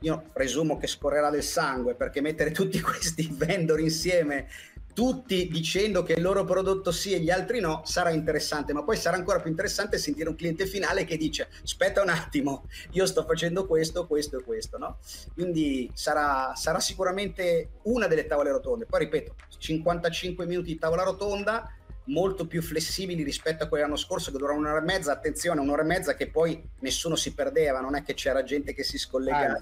[0.01, 4.47] Io presumo che scorrerà del sangue perché mettere tutti questi vendor insieme
[4.93, 8.95] tutti dicendo che il loro prodotto sì e gli altri no, sarà interessante, ma poi
[8.95, 13.23] sarà ancora più interessante sentire un cliente finale che dice aspetta un attimo, io sto
[13.25, 14.99] facendo questo, questo e questo, no?
[15.33, 18.85] Quindi sarà, sarà sicuramente una delle tavole rotonde.
[18.85, 21.67] Poi ripeto, 55 minuti di tavola rotonda,
[22.05, 25.83] molto più flessibili rispetto a quelli dell'anno scorso che duravano un'ora e mezza, attenzione, un'ora
[25.83, 29.61] e mezza che poi nessuno si perdeva, non è che c'era gente che si scollegava,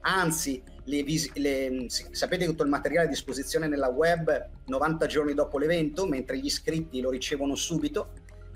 [0.00, 5.58] anzi le vis- le, sapete tutto il materiale a disposizione nella web 90 giorni dopo
[5.58, 8.12] l'evento, mentre gli iscritti lo ricevono subito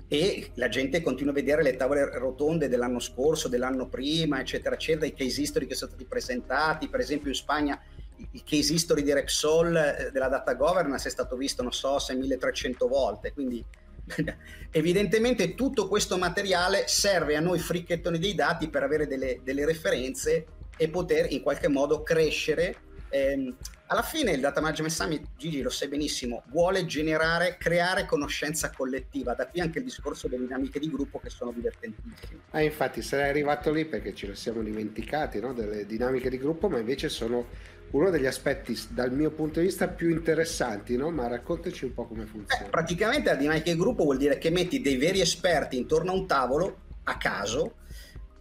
[0.09, 5.05] e la gente continua a vedere le tavole rotonde dell'anno scorso, dell'anno prima, eccetera, eccetera,
[5.05, 7.81] i case history che sono stati presentati, per esempio in Spagna
[8.31, 12.87] il case history di Repsol eh, della data governance è stato visto, non so, 6300
[12.87, 13.63] volte, quindi
[14.71, 20.45] evidentemente tutto questo materiale serve a noi fricchettoni dei dati per avere delle, delle referenze
[20.77, 22.75] e poter in qualche modo crescere.
[23.09, 23.53] Eh,
[23.89, 29.33] alla fine il Data Management Summit, Gigi lo sai benissimo, vuole generare, creare conoscenza collettiva,
[29.33, 32.41] da qui anche il discorso delle dinamiche di gruppo che sono divertentissime.
[32.51, 35.53] Ah, infatti sarei arrivato lì perché ce lo siamo dimenticati, no?
[35.53, 37.47] delle dinamiche di gruppo, ma invece sono
[37.91, 41.09] uno degli aspetti dal mio punto di vista più interessanti, no?
[41.09, 42.65] ma raccontaci un po' come funziona.
[42.65, 46.13] Eh, praticamente la dinamica di gruppo vuol dire che metti dei veri esperti intorno a
[46.13, 47.75] un tavolo a caso,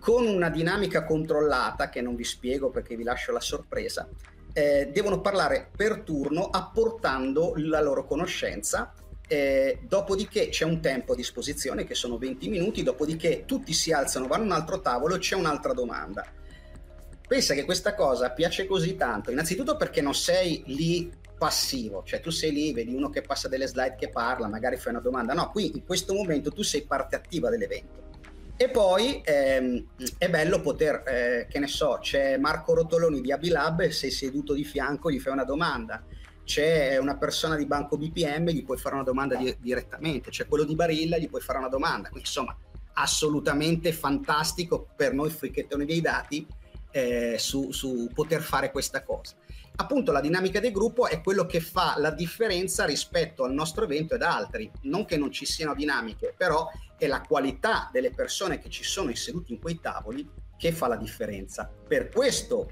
[0.07, 4.09] con una dinamica controllata, che non vi spiego perché vi lascio la sorpresa,
[4.53, 8.95] eh, devono parlare per turno apportando la loro conoscenza.
[9.27, 14.29] Eh, dopodiché c'è un tempo a disposizione che sono 20 minuti, dopodiché tutti si alzano,
[14.29, 16.25] vanno a un altro tavolo e c'è un'altra domanda
[17.27, 22.31] pensa che questa cosa piace così tanto, innanzitutto perché non sei lì passivo, cioè tu
[22.31, 25.51] sei lì, vedi uno che passa delle slide che parla, magari fai una domanda, no,
[25.51, 28.06] qui in questo momento tu sei parte attiva dell'evento.
[28.59, 29.85] E poi ehm,
[30.17, 34.65] è bello poter, eh, che ne so, c'è Marco Rotoloni di Abilab, sei seduto di
[34.65, 36.03] fianco, gli fai una domanda,
[36.43, 40.65] c'è una persona di Banco BPM, gli puoi fare una domanda di- direttamente, c'è quello
[40.65, 42.57] di Barilla, gli puoi fare una domanda, quindi insomma
[42.95, 46.47] assolutamente fantastico per noi fricchettoni dei dati
[46.93, 49.35] eh, su, su poter fare questa cosa.
[49.79, 54.15] Appunto la dinamica del gruppo è quello che fa la differenza rispetto al nostro evento
[54.15, 54.71] ed altri.
[54.83, 56.67] Non che non ci siano dinamiche, però
[56.99, 60.97] è la qualità delle persone che ci sono sedute in quei tavoli che fa la
[60.97, 61.71] differenza.
[61.87, 62.71] Per questo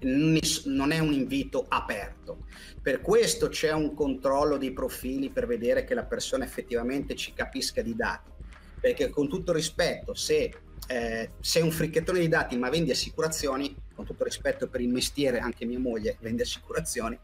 [0.00, 2.44] non è un invito aperto.
[2.80, 7.82] Per questo c'è un controllo dei profili per vedere che la persona effettivamente ci capisca
[7.82, 8.30] di dati.
[8.78, 10.52] Perché con tutto rispetto, se
[10.88, 15.38] eh, sei un fricchettone di dati ma vendi assicurazioni, con tutto rispetto per il mestiere,
[15.38, 17.18] anche mia moglie vende assicurazioni,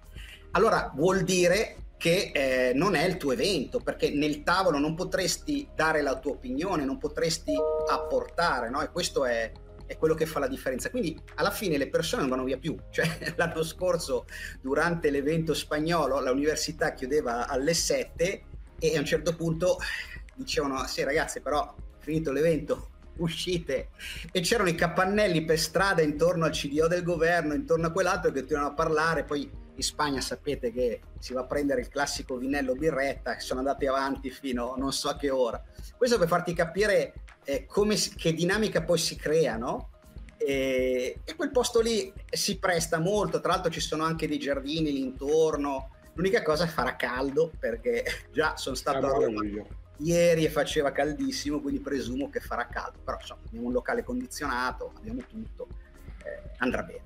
[0.52, 5.68] allora vuol dire che eh, non è il tuo evento, perché nel tavolo non potresti
[5.72, 7.54] dare la tua opinione, non potresti
[7.88, 8.82] apportare, no?
[8.82, 9.52] E questo è,
[9.86, 10.90] è quello che fa la differenza.
[10.90, 12.76] Quindi alla fine le persone non vanno via più.
[12.90, 14.24] Cioè, l'anno scorso,
[14.60, 18.42] durante l'evento spagnolo, l'università chiudeva alle 7
[18.80, 19.78] e a un certo punto
[20.34, 22.88] dicevano: Sì, ragazzi, però finito l'evento,
[23.18, 23.90] uscite
[24.32, 28.40] e c'erano i capannelli per strada intorno al CDO del governo, intorno a quell'altro che
[28.40, 32.74] continuano a parlare, poi in Spagna sapete che si va a prendere il classico vinello
[32.74, 35.62] birretta, che sono andati avanti fino a non so a che ora.
[35.96, 37.14] Questo per farti capire
[37.44, 39.90] eh, come, che dinamica poi si crea, no?
[40.36, 44.90] E, e, quel posto lì si presta molto, tra l'altro ci sono anche dei giardini
[44.90, 49.42] lì intorno, l'unica cosa è farà caldo perché già sono stato a Roma
[49.98, 54.92] ieri e faceva caldissimo, quindi presumo che farà caldo, però insomma abbiamo un locale condizionato,
[54.96, 55.68] abbiamo tutto,
[56.24, 57.04] eh, andrà bene.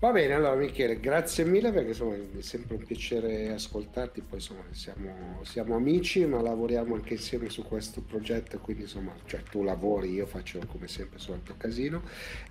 [0.00, 4.62] Va bene, allora Michele, grazie mille perché insomma è sempre un piacere ascoltarti, poi insomma
[4.70, 10.12] siamo, siamo amici ma lavoriamo anche insieme su questo progetto, quindi insomma cioè, tu lavori,
[10.12, 12.02] io faccio come sempre solito casino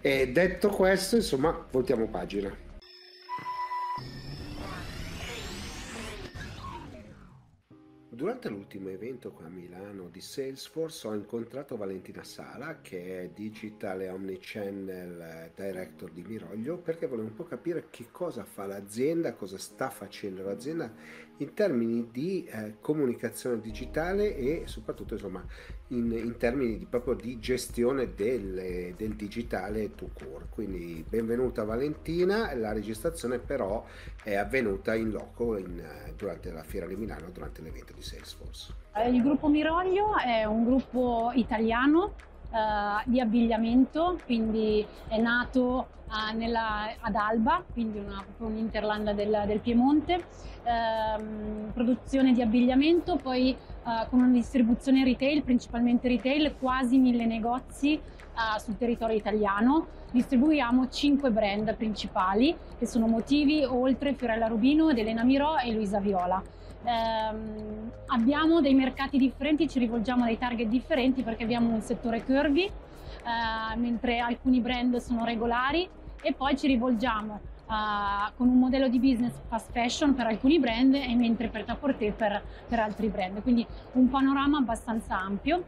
[0.02, 2.67] e detto questo insomma voltiamo pagina.
[8.18, 14.02] Durante l'ultimo evento qua a Milano di Salesforce ho incontrato Valentina Sala che è Digital
[14.02, 19.36] e Omnichannel eh, Director di Miroglio perché volevo un po' capire che cosa fa l'azienda,
[19.36, 20.92] cosa sta facendo l'azienda
[21.38, 25.44] in termini di eh, comunicazione digitale e soprattutto insomma
[25.90, 30.46] in, in termini di, proprio di gestione del, del digitale to core.
[30.50, 33.86] Quindi benvenuta Valentina, la registrazione però
[34.24, 35.82] è avvenuta in loco in,
[36.16, 38.74] durante la fiera di Milano, durante l'evento di Salesforce.
[39.12, 42.16] Il gruppo Miroglio è un gruppo italiano
[42.50, 49.60] Uh, di abbigliamento, quindi è nato uh, nella, ad Alba, quindi una, un'interlanda del, del
[49.60, 57.26] Piemonte, uh, produzione di abbigliamento, poi uh, con una distribuzione retail, principalmente retail, quasi mille
[57.26, 58.00] negozi
[58.60, 59.88] sul territorio italiano.
[60.12, 66.42] Distribuiamo cinque brand principali che sono Motivi, Oltre, Fiorella Rubino Elena Mirò e Luisa Viola.
[66.88, 72.24] Um, abbiamo dei mercati differenti, ci rivolgiamo a dei target differenti perché abbiamo un settore
[72.24, 72.72] curvy,
[73.76, 75.90] mentre alcuni brand sono regolari
[76.22, 80.94] e poi ci rivolgiamo uh, con un modello di business fast fashion per alcuni brand
[80.96, 83.42] e mentre per Taporté per, per altri brand.
[83.42, 85.66] Quindi un panorama abbastanza ampio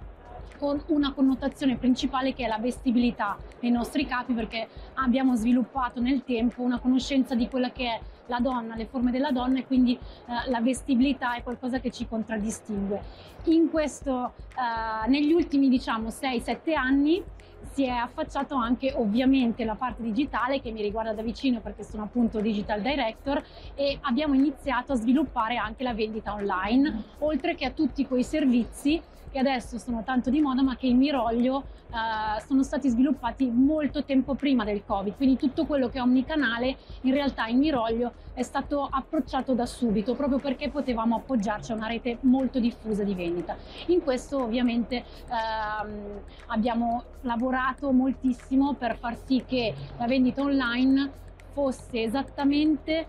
[0.60, 6.24] con una connotazione principale che è la vestibilità dei nostri capi perché abbiamo sviluppato nel
[6.26, 9.96] tempo una conoscenza di quella che è la donna, le forme della donna e quindi
[9.96, 13.02] eh, la vestibilità è qualcosa che ci contraddistingue.
[13.46, 17.24] In questo, eh, negli ultimi diciamo 6-7 anni
[17.72, 22.04] si è affacciato anche ovviamente la parte digitale che mi riguarda da vicino perché sono
[22.04, 23.44] appunto digital director
[23.76, 29.02] e abbiamo iniziato a sviluppare anche la vendita online oltre che a tutti quei servizi
[29.32, 34.04] che adesso sono tanto di moda ma che in Miroglio eh, sono stati sviluppati molto
[34.04, 38.44] tempo prima del Covid, quindi tutto quello che è omnicanale in realtà in Miroglio è
[38.44, 43.56] stato approcciato da subito proprio perché potevamo appoggiarci a una rete molto diffusa di vendita.
[43.88, 51.28] In questo ovviamente ehm, abbiamo lavorato moltissimo per far sì che la vendita online
[51.60, 53.06] fosse esattamente eh,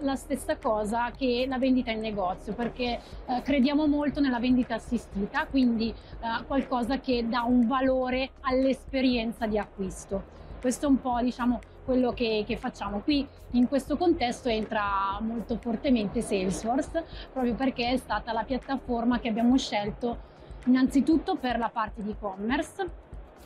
[0.00, 5.46] la stessa cosa che la vendita in negozio, perché eh, crediamo molto nella vendita assistita,
[5.46, 10.40] quindi eh, qualcosa che dà un valore all'esperienza di acquisto.
[10.60, 13.00] Questo è un po' diciamo quello che, che, facciamo.
[13.00, 19.28] Qui in questo contesto entra molto fortemente Salesforce, proprio perché è stata la piattaforma che
[19.28, 20.30] abbiamo scelto
[20.66, 22.82] innanzitutto per la parte di e-commerce,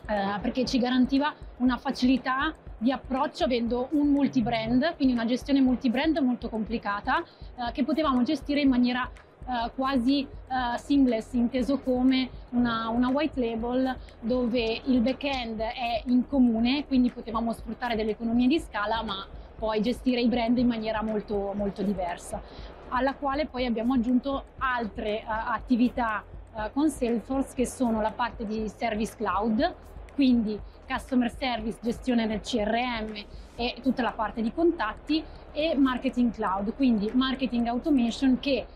[0.07, 6.18] eh, perché ci garantiva una facilità di approccio avendo un multi-brand, quindi una gestione multi-brand
[6.18, 9.11] molto complicata eh, che potevamo gestire in maniera
[9.47, 16.27] Uh, quasi uh, seamless, inteso come una, una, white label dove il back-end è in
[16.27, 19.24] comune, quindi potevamo sfruttare delle economie di scala, ma
[19.57, 22.43] poi gestire i brand in maniera molto, molto diversa,
[22.89, 26.24] alla quale poi abbiamo aggiunto altre uh, attività
[26.72, 29.74] con Salesforce che sono la parte di Service Cloud,
[30.14, 33.14] quindi customer service, gestione del CRM
[33.57, 35.22] e tutta la parte di contatti
[35.53, 38.66] e marketing cloud, quindi marketing automation che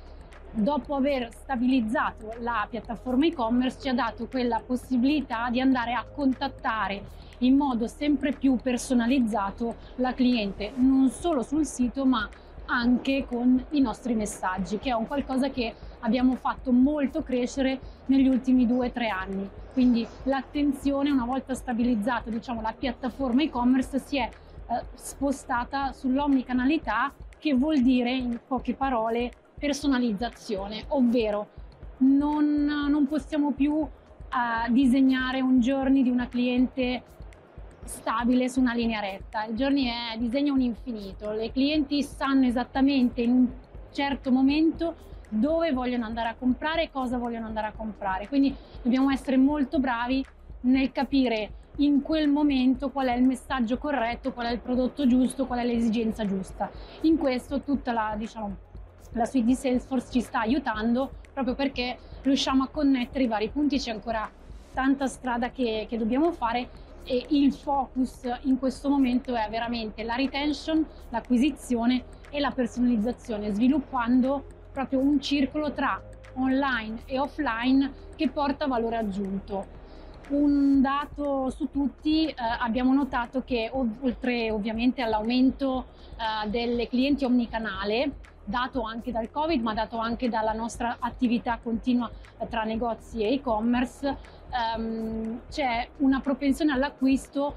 [0.52, 7.18] dopo aver stabilizzato la piattaforma e-commerce ci ha dato quella possibilità di andare a contattare
[7.38, 12.28] in modo sempre più personalizzato la cliente, non solo sul sito ma
[12.70, 18.28] anche con i nostri messaggi, che è un qualcosa che abbiamo fatto molto crescere negli
[18.28, 19.48] ultimi due o tre anni.
[19.72, 27.54] Quindi l'attenzione, una volta stabilizzata diciamo, la piattaforma e-commerce, si è eh, spostata sull'omnicanalità, che
[27.54, 31.48] vuol dire, in poche parole, personalizzazione, ovvero
[31.98, 37.02] non, non possiamo più eh, disegnare un journey di una cliente
[37.91, 39.45] stabile su una linea retta.
[39.45, 43.49] Il journey è disegna un infinito, le clienti sanno esattamente in un
[43.93, 48.28] certo momento dove vogliono andare a comprare e cosa vogliono andare a comprare.
[48.28, 50.24] Quindi dobbiamo essere molto bravi
[50.62, 55.47] nel capire in quel momento qual è il messaggio corretto, qual è il prodotto giusto,
[55.47, 56.70] qual è l'esigenza giusta.
[57.03, 58.57] In questo tutta la, diciamo,
[59.12, 63.78] la suite di Salesforce ci sta aiutando proprio perché riusciamo a connettere i vari punti,
[63.78, 64.28] c'è ancora
[64.72, 66.68] tanta strada che, che dobbiamo fare
[67.05, 74.44] e il focus in questo momento è veramente la retention, l'acquisizione e la personalizzazione, sviluppando
[74.72, 76.01] proprio un circolo tra
[76.34, 79.78] online e offline che porta valore aggiunto.
[80.28, 85.86] Un dato su tutti, eh, abbiamo notato che oltre ovviamente all'aumento
[86.16, 88.12] eh, delle clienti omnicanale,
[88.44, 92.09] dato anche dal Covid, ma dato anche dalla nostra attività continua
[92.48, 94.16] tra negozi e e-commerce,
[94.51, 97.55] ehm, c'è una propensione all'acquisto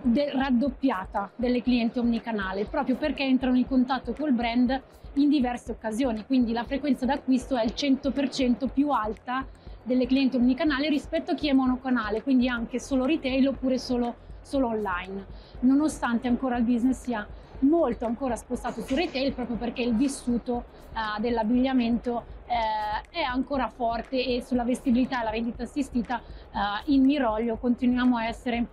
[0.00, 4.80] de- raddoppiata delle clienti omnicanale, proprio perché entrano in contatto col brand
[5.14, 9.46] in diverse occasioni, quindi la frequenza d'acquisto è il 100% più alta
[9.82, 14.68] delle clienti omnicanale rispetto a chi è monocanale, quindi anche solo retail oppure solo, solo
[14.68, 15.26] online,
[15.60, 17.26] nonostante ancora il business sia
[17.62, 24.24] molto ancora spostato su retail proprio perché il vissuto uh, dell'abbigliamento uh, è ancora forte
[24.24, 26.58] e sulla vestibilità e la vendita assistita uh,
[26.92, 28.66] in Miroglio continuiamo a essere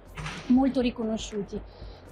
[0.48, 1.60] molto riconosciuti.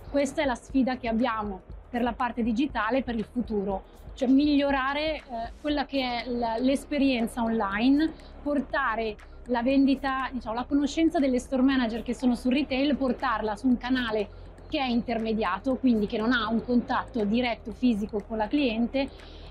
[0.09, 5.21] Questa è la sfida che abbiamo per la parte digitale per il futuro cioè migliorare
[5.61, 8.11] quella che è l'esperienza online,
[8.41, 9.15] portare
[9.47, 13.78] la vendita, diciamo, la conoscenza delle store manager che sono sul retail, portarla su un
[13.78, 14.28] canale
[14.68, 19.09] che è intermediato, quindi che non ha un contatto diretto fisico con la cliente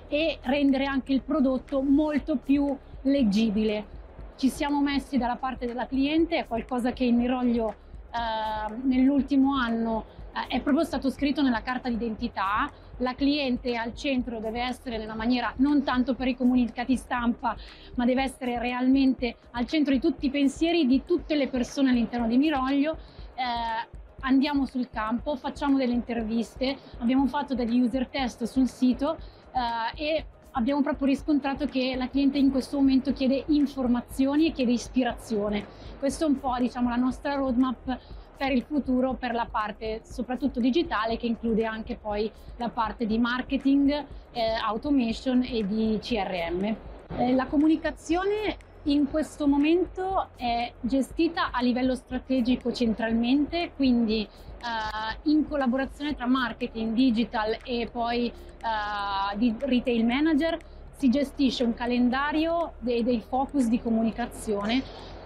[0.09, 3.95] e rendere anche il prodotto molto più leggibile.
[4.37, 7.75] Ci siamo messi dalla parte della cliente, è qualcosa che in Miroglio
[8.11, 14.39] eh, nell'ultimo anno eh, è proprio stato scritto nella carta d'identità la cliente al centro
[14.39, 17.57] deve essere nella maniera non tanto per i comunicati stampa,
[17.97, 22.27] ma deve essere realmente al centro di tutti i pensieri di tutte le persone all'interno
[22.27, 22.97] di Miroglio.
[23.35, 29.17] Eh, andiamo sul campo, facciamo delle interviste, abbiamo fatto degli user test sul sito
[29.53, 34.73] eh, e abbiamo proprio riscontrato che la cliente in questo momento chiede informazioni e chiede
[34.73, 35.67] ispirazione.
[35.99, 37.99] Questo è un po' diciamo, la nostra roadmap
[38.37, 43.19] per il futuro per la parte soprattutto digitale che include anche poi la parte di
[43.19, 43.91] marketing,
[44.33, 46.77] eh, automation e di CRM.
[47.17, 48.57] Eh, la comunicazione
[48.87, 56.95] in questo momento è gestita a livello strategico centralmente, quindi eh, in collaborazione tra marketing,
[56.95, 60.59] digital e poi eh, di retail manager
[60.97, 64.83] si gestisce un calendario dei, dei focus di comunicazione.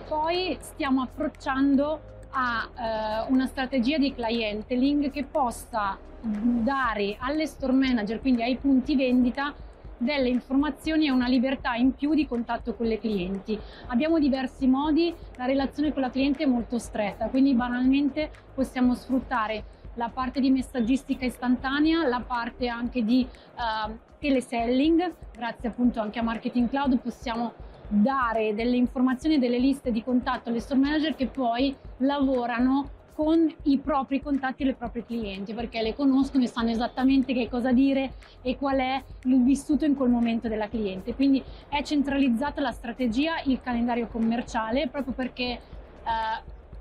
[0.09, 2.01] Poi stiamo approcciando
[2.31, 2.69] a
[3.27, 9.55] eh, una strategia di clienteling che possa dare alle store manager, quindi ai punti vendita,
[10.01, 13.59] delle informazioni e una libertà in più di contatto con le clienti.
[13.89, 19.65] Abbiamo diversi modi, la relazione con la cliente è molto stretta, quindi banalmente possiamo sfruttare
[19.95, 23.27] la parte di messaggistica istantanea, la parte anche di
[23.57, 27.53] uh, teleselling, grazie appunto anche a Marketing Cloud possiamo
[27.89, 33.77] dare delle informazioni delle liste di contatto alle store manager che poi lavorano con i
[33.77, 38.15] propri contatti e le proprie clienti perché le conoscono e sanno esattamente che cosa dire
[38.41, 41.15] e qual è il vissuto in quel momento della cliente.
[41.15, 45.61] Quindi è centralizzata la strategia, il calendario commerciale proprio perché eh,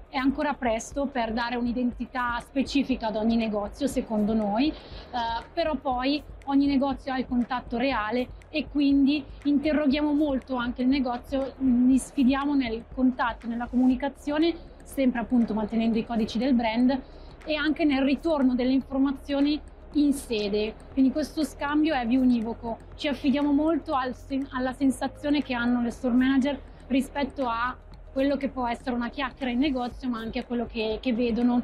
[0.07, 6.23] è ancora presto per dare un'identità specifica ad ogni negozio, secondo noi, eh, però poi
[6.45, 12.55] ogni negozio ha il contatto reale e quindi interroghiamo molto anche il negozio, li sfidiamo
[12.55, 16.99] nel contatto, nella comunicazione, sempre appunto mantenendo i codici del brand
[17.45, 19.59] e anche nel ritorno delle informazioni
[19.93, 20.73] in sede.
[20.91, 22.77] Quindi questo scambio è bionivoco.
[22.95, 24.13] Ci affidiamo molto al,
[24.51, 27.75] alla sensazione che hanno le store manager rispetto a
[28.11, 31.61] quello che può essere una chiacchiera in negozio, ma anche a quello che, che vedono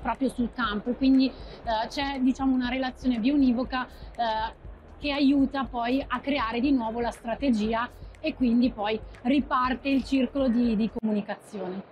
[0.00, 0.92] proprio sul campo.
[0.92, 7.00] Quindi eh, c'è diciamo, una relazione bionivoca eh, che aiuta poi a creare di nuovo
[7.00, 7.88] la strategia
[8.20, 11.91] e quindi poi riparte il circolo di, di comunicazione.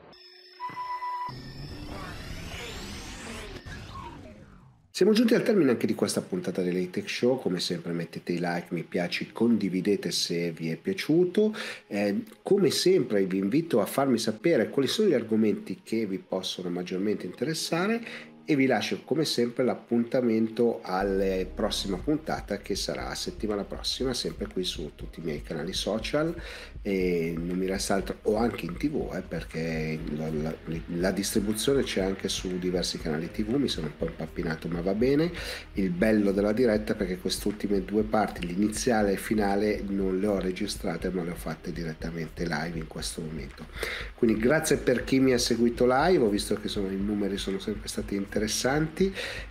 [5.01, 8.66] Siamo giunti al termine anche di questa puntata dell'Atech Show, come sempre mettete i like,
[8.68, 14.68] mi piace, condividete se vi è piaciuto, eh, come sempre vi invito a farmi sapere
[14.68, 18.03] quali sono gli argomenti che vi possono maggiormente interessare
[18.51, 24.64] e vi lascio come sempre l'appuntamento alla prossima puntata che sarà settimana prossima sempre qui
[24.64, 26.34] su tutti i miei canali social.
[26.82, 30.55] E non mi resta altro o anche in tv eh, perché la, la,
[30.96, 34.94] la, distribuzione c'è anche su diversi canali tv mi sono un po' impappinato ma va
[34.94, 35.30] bene.
[35.74, 40.40] Il bello della diretta perché queste ultime due parti l'iniziale e finale non le ho
[40.40, 43.66] registrate ma le ho fatte direttamente live in questo momento.
[44.14, 47.61] Quindi grazie per chi mi ha seguito live ho visto che sono, i numeri sono
[47.61, 48.38] sempre stati interessanti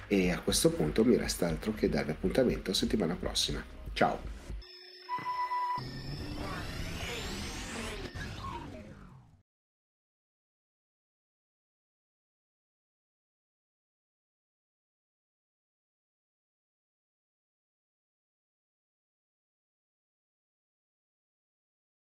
[0.07, 3.63] e a questo punto mi resta altro che dare appuntamento settimana prossima.
[3.93, 4.38] Ciao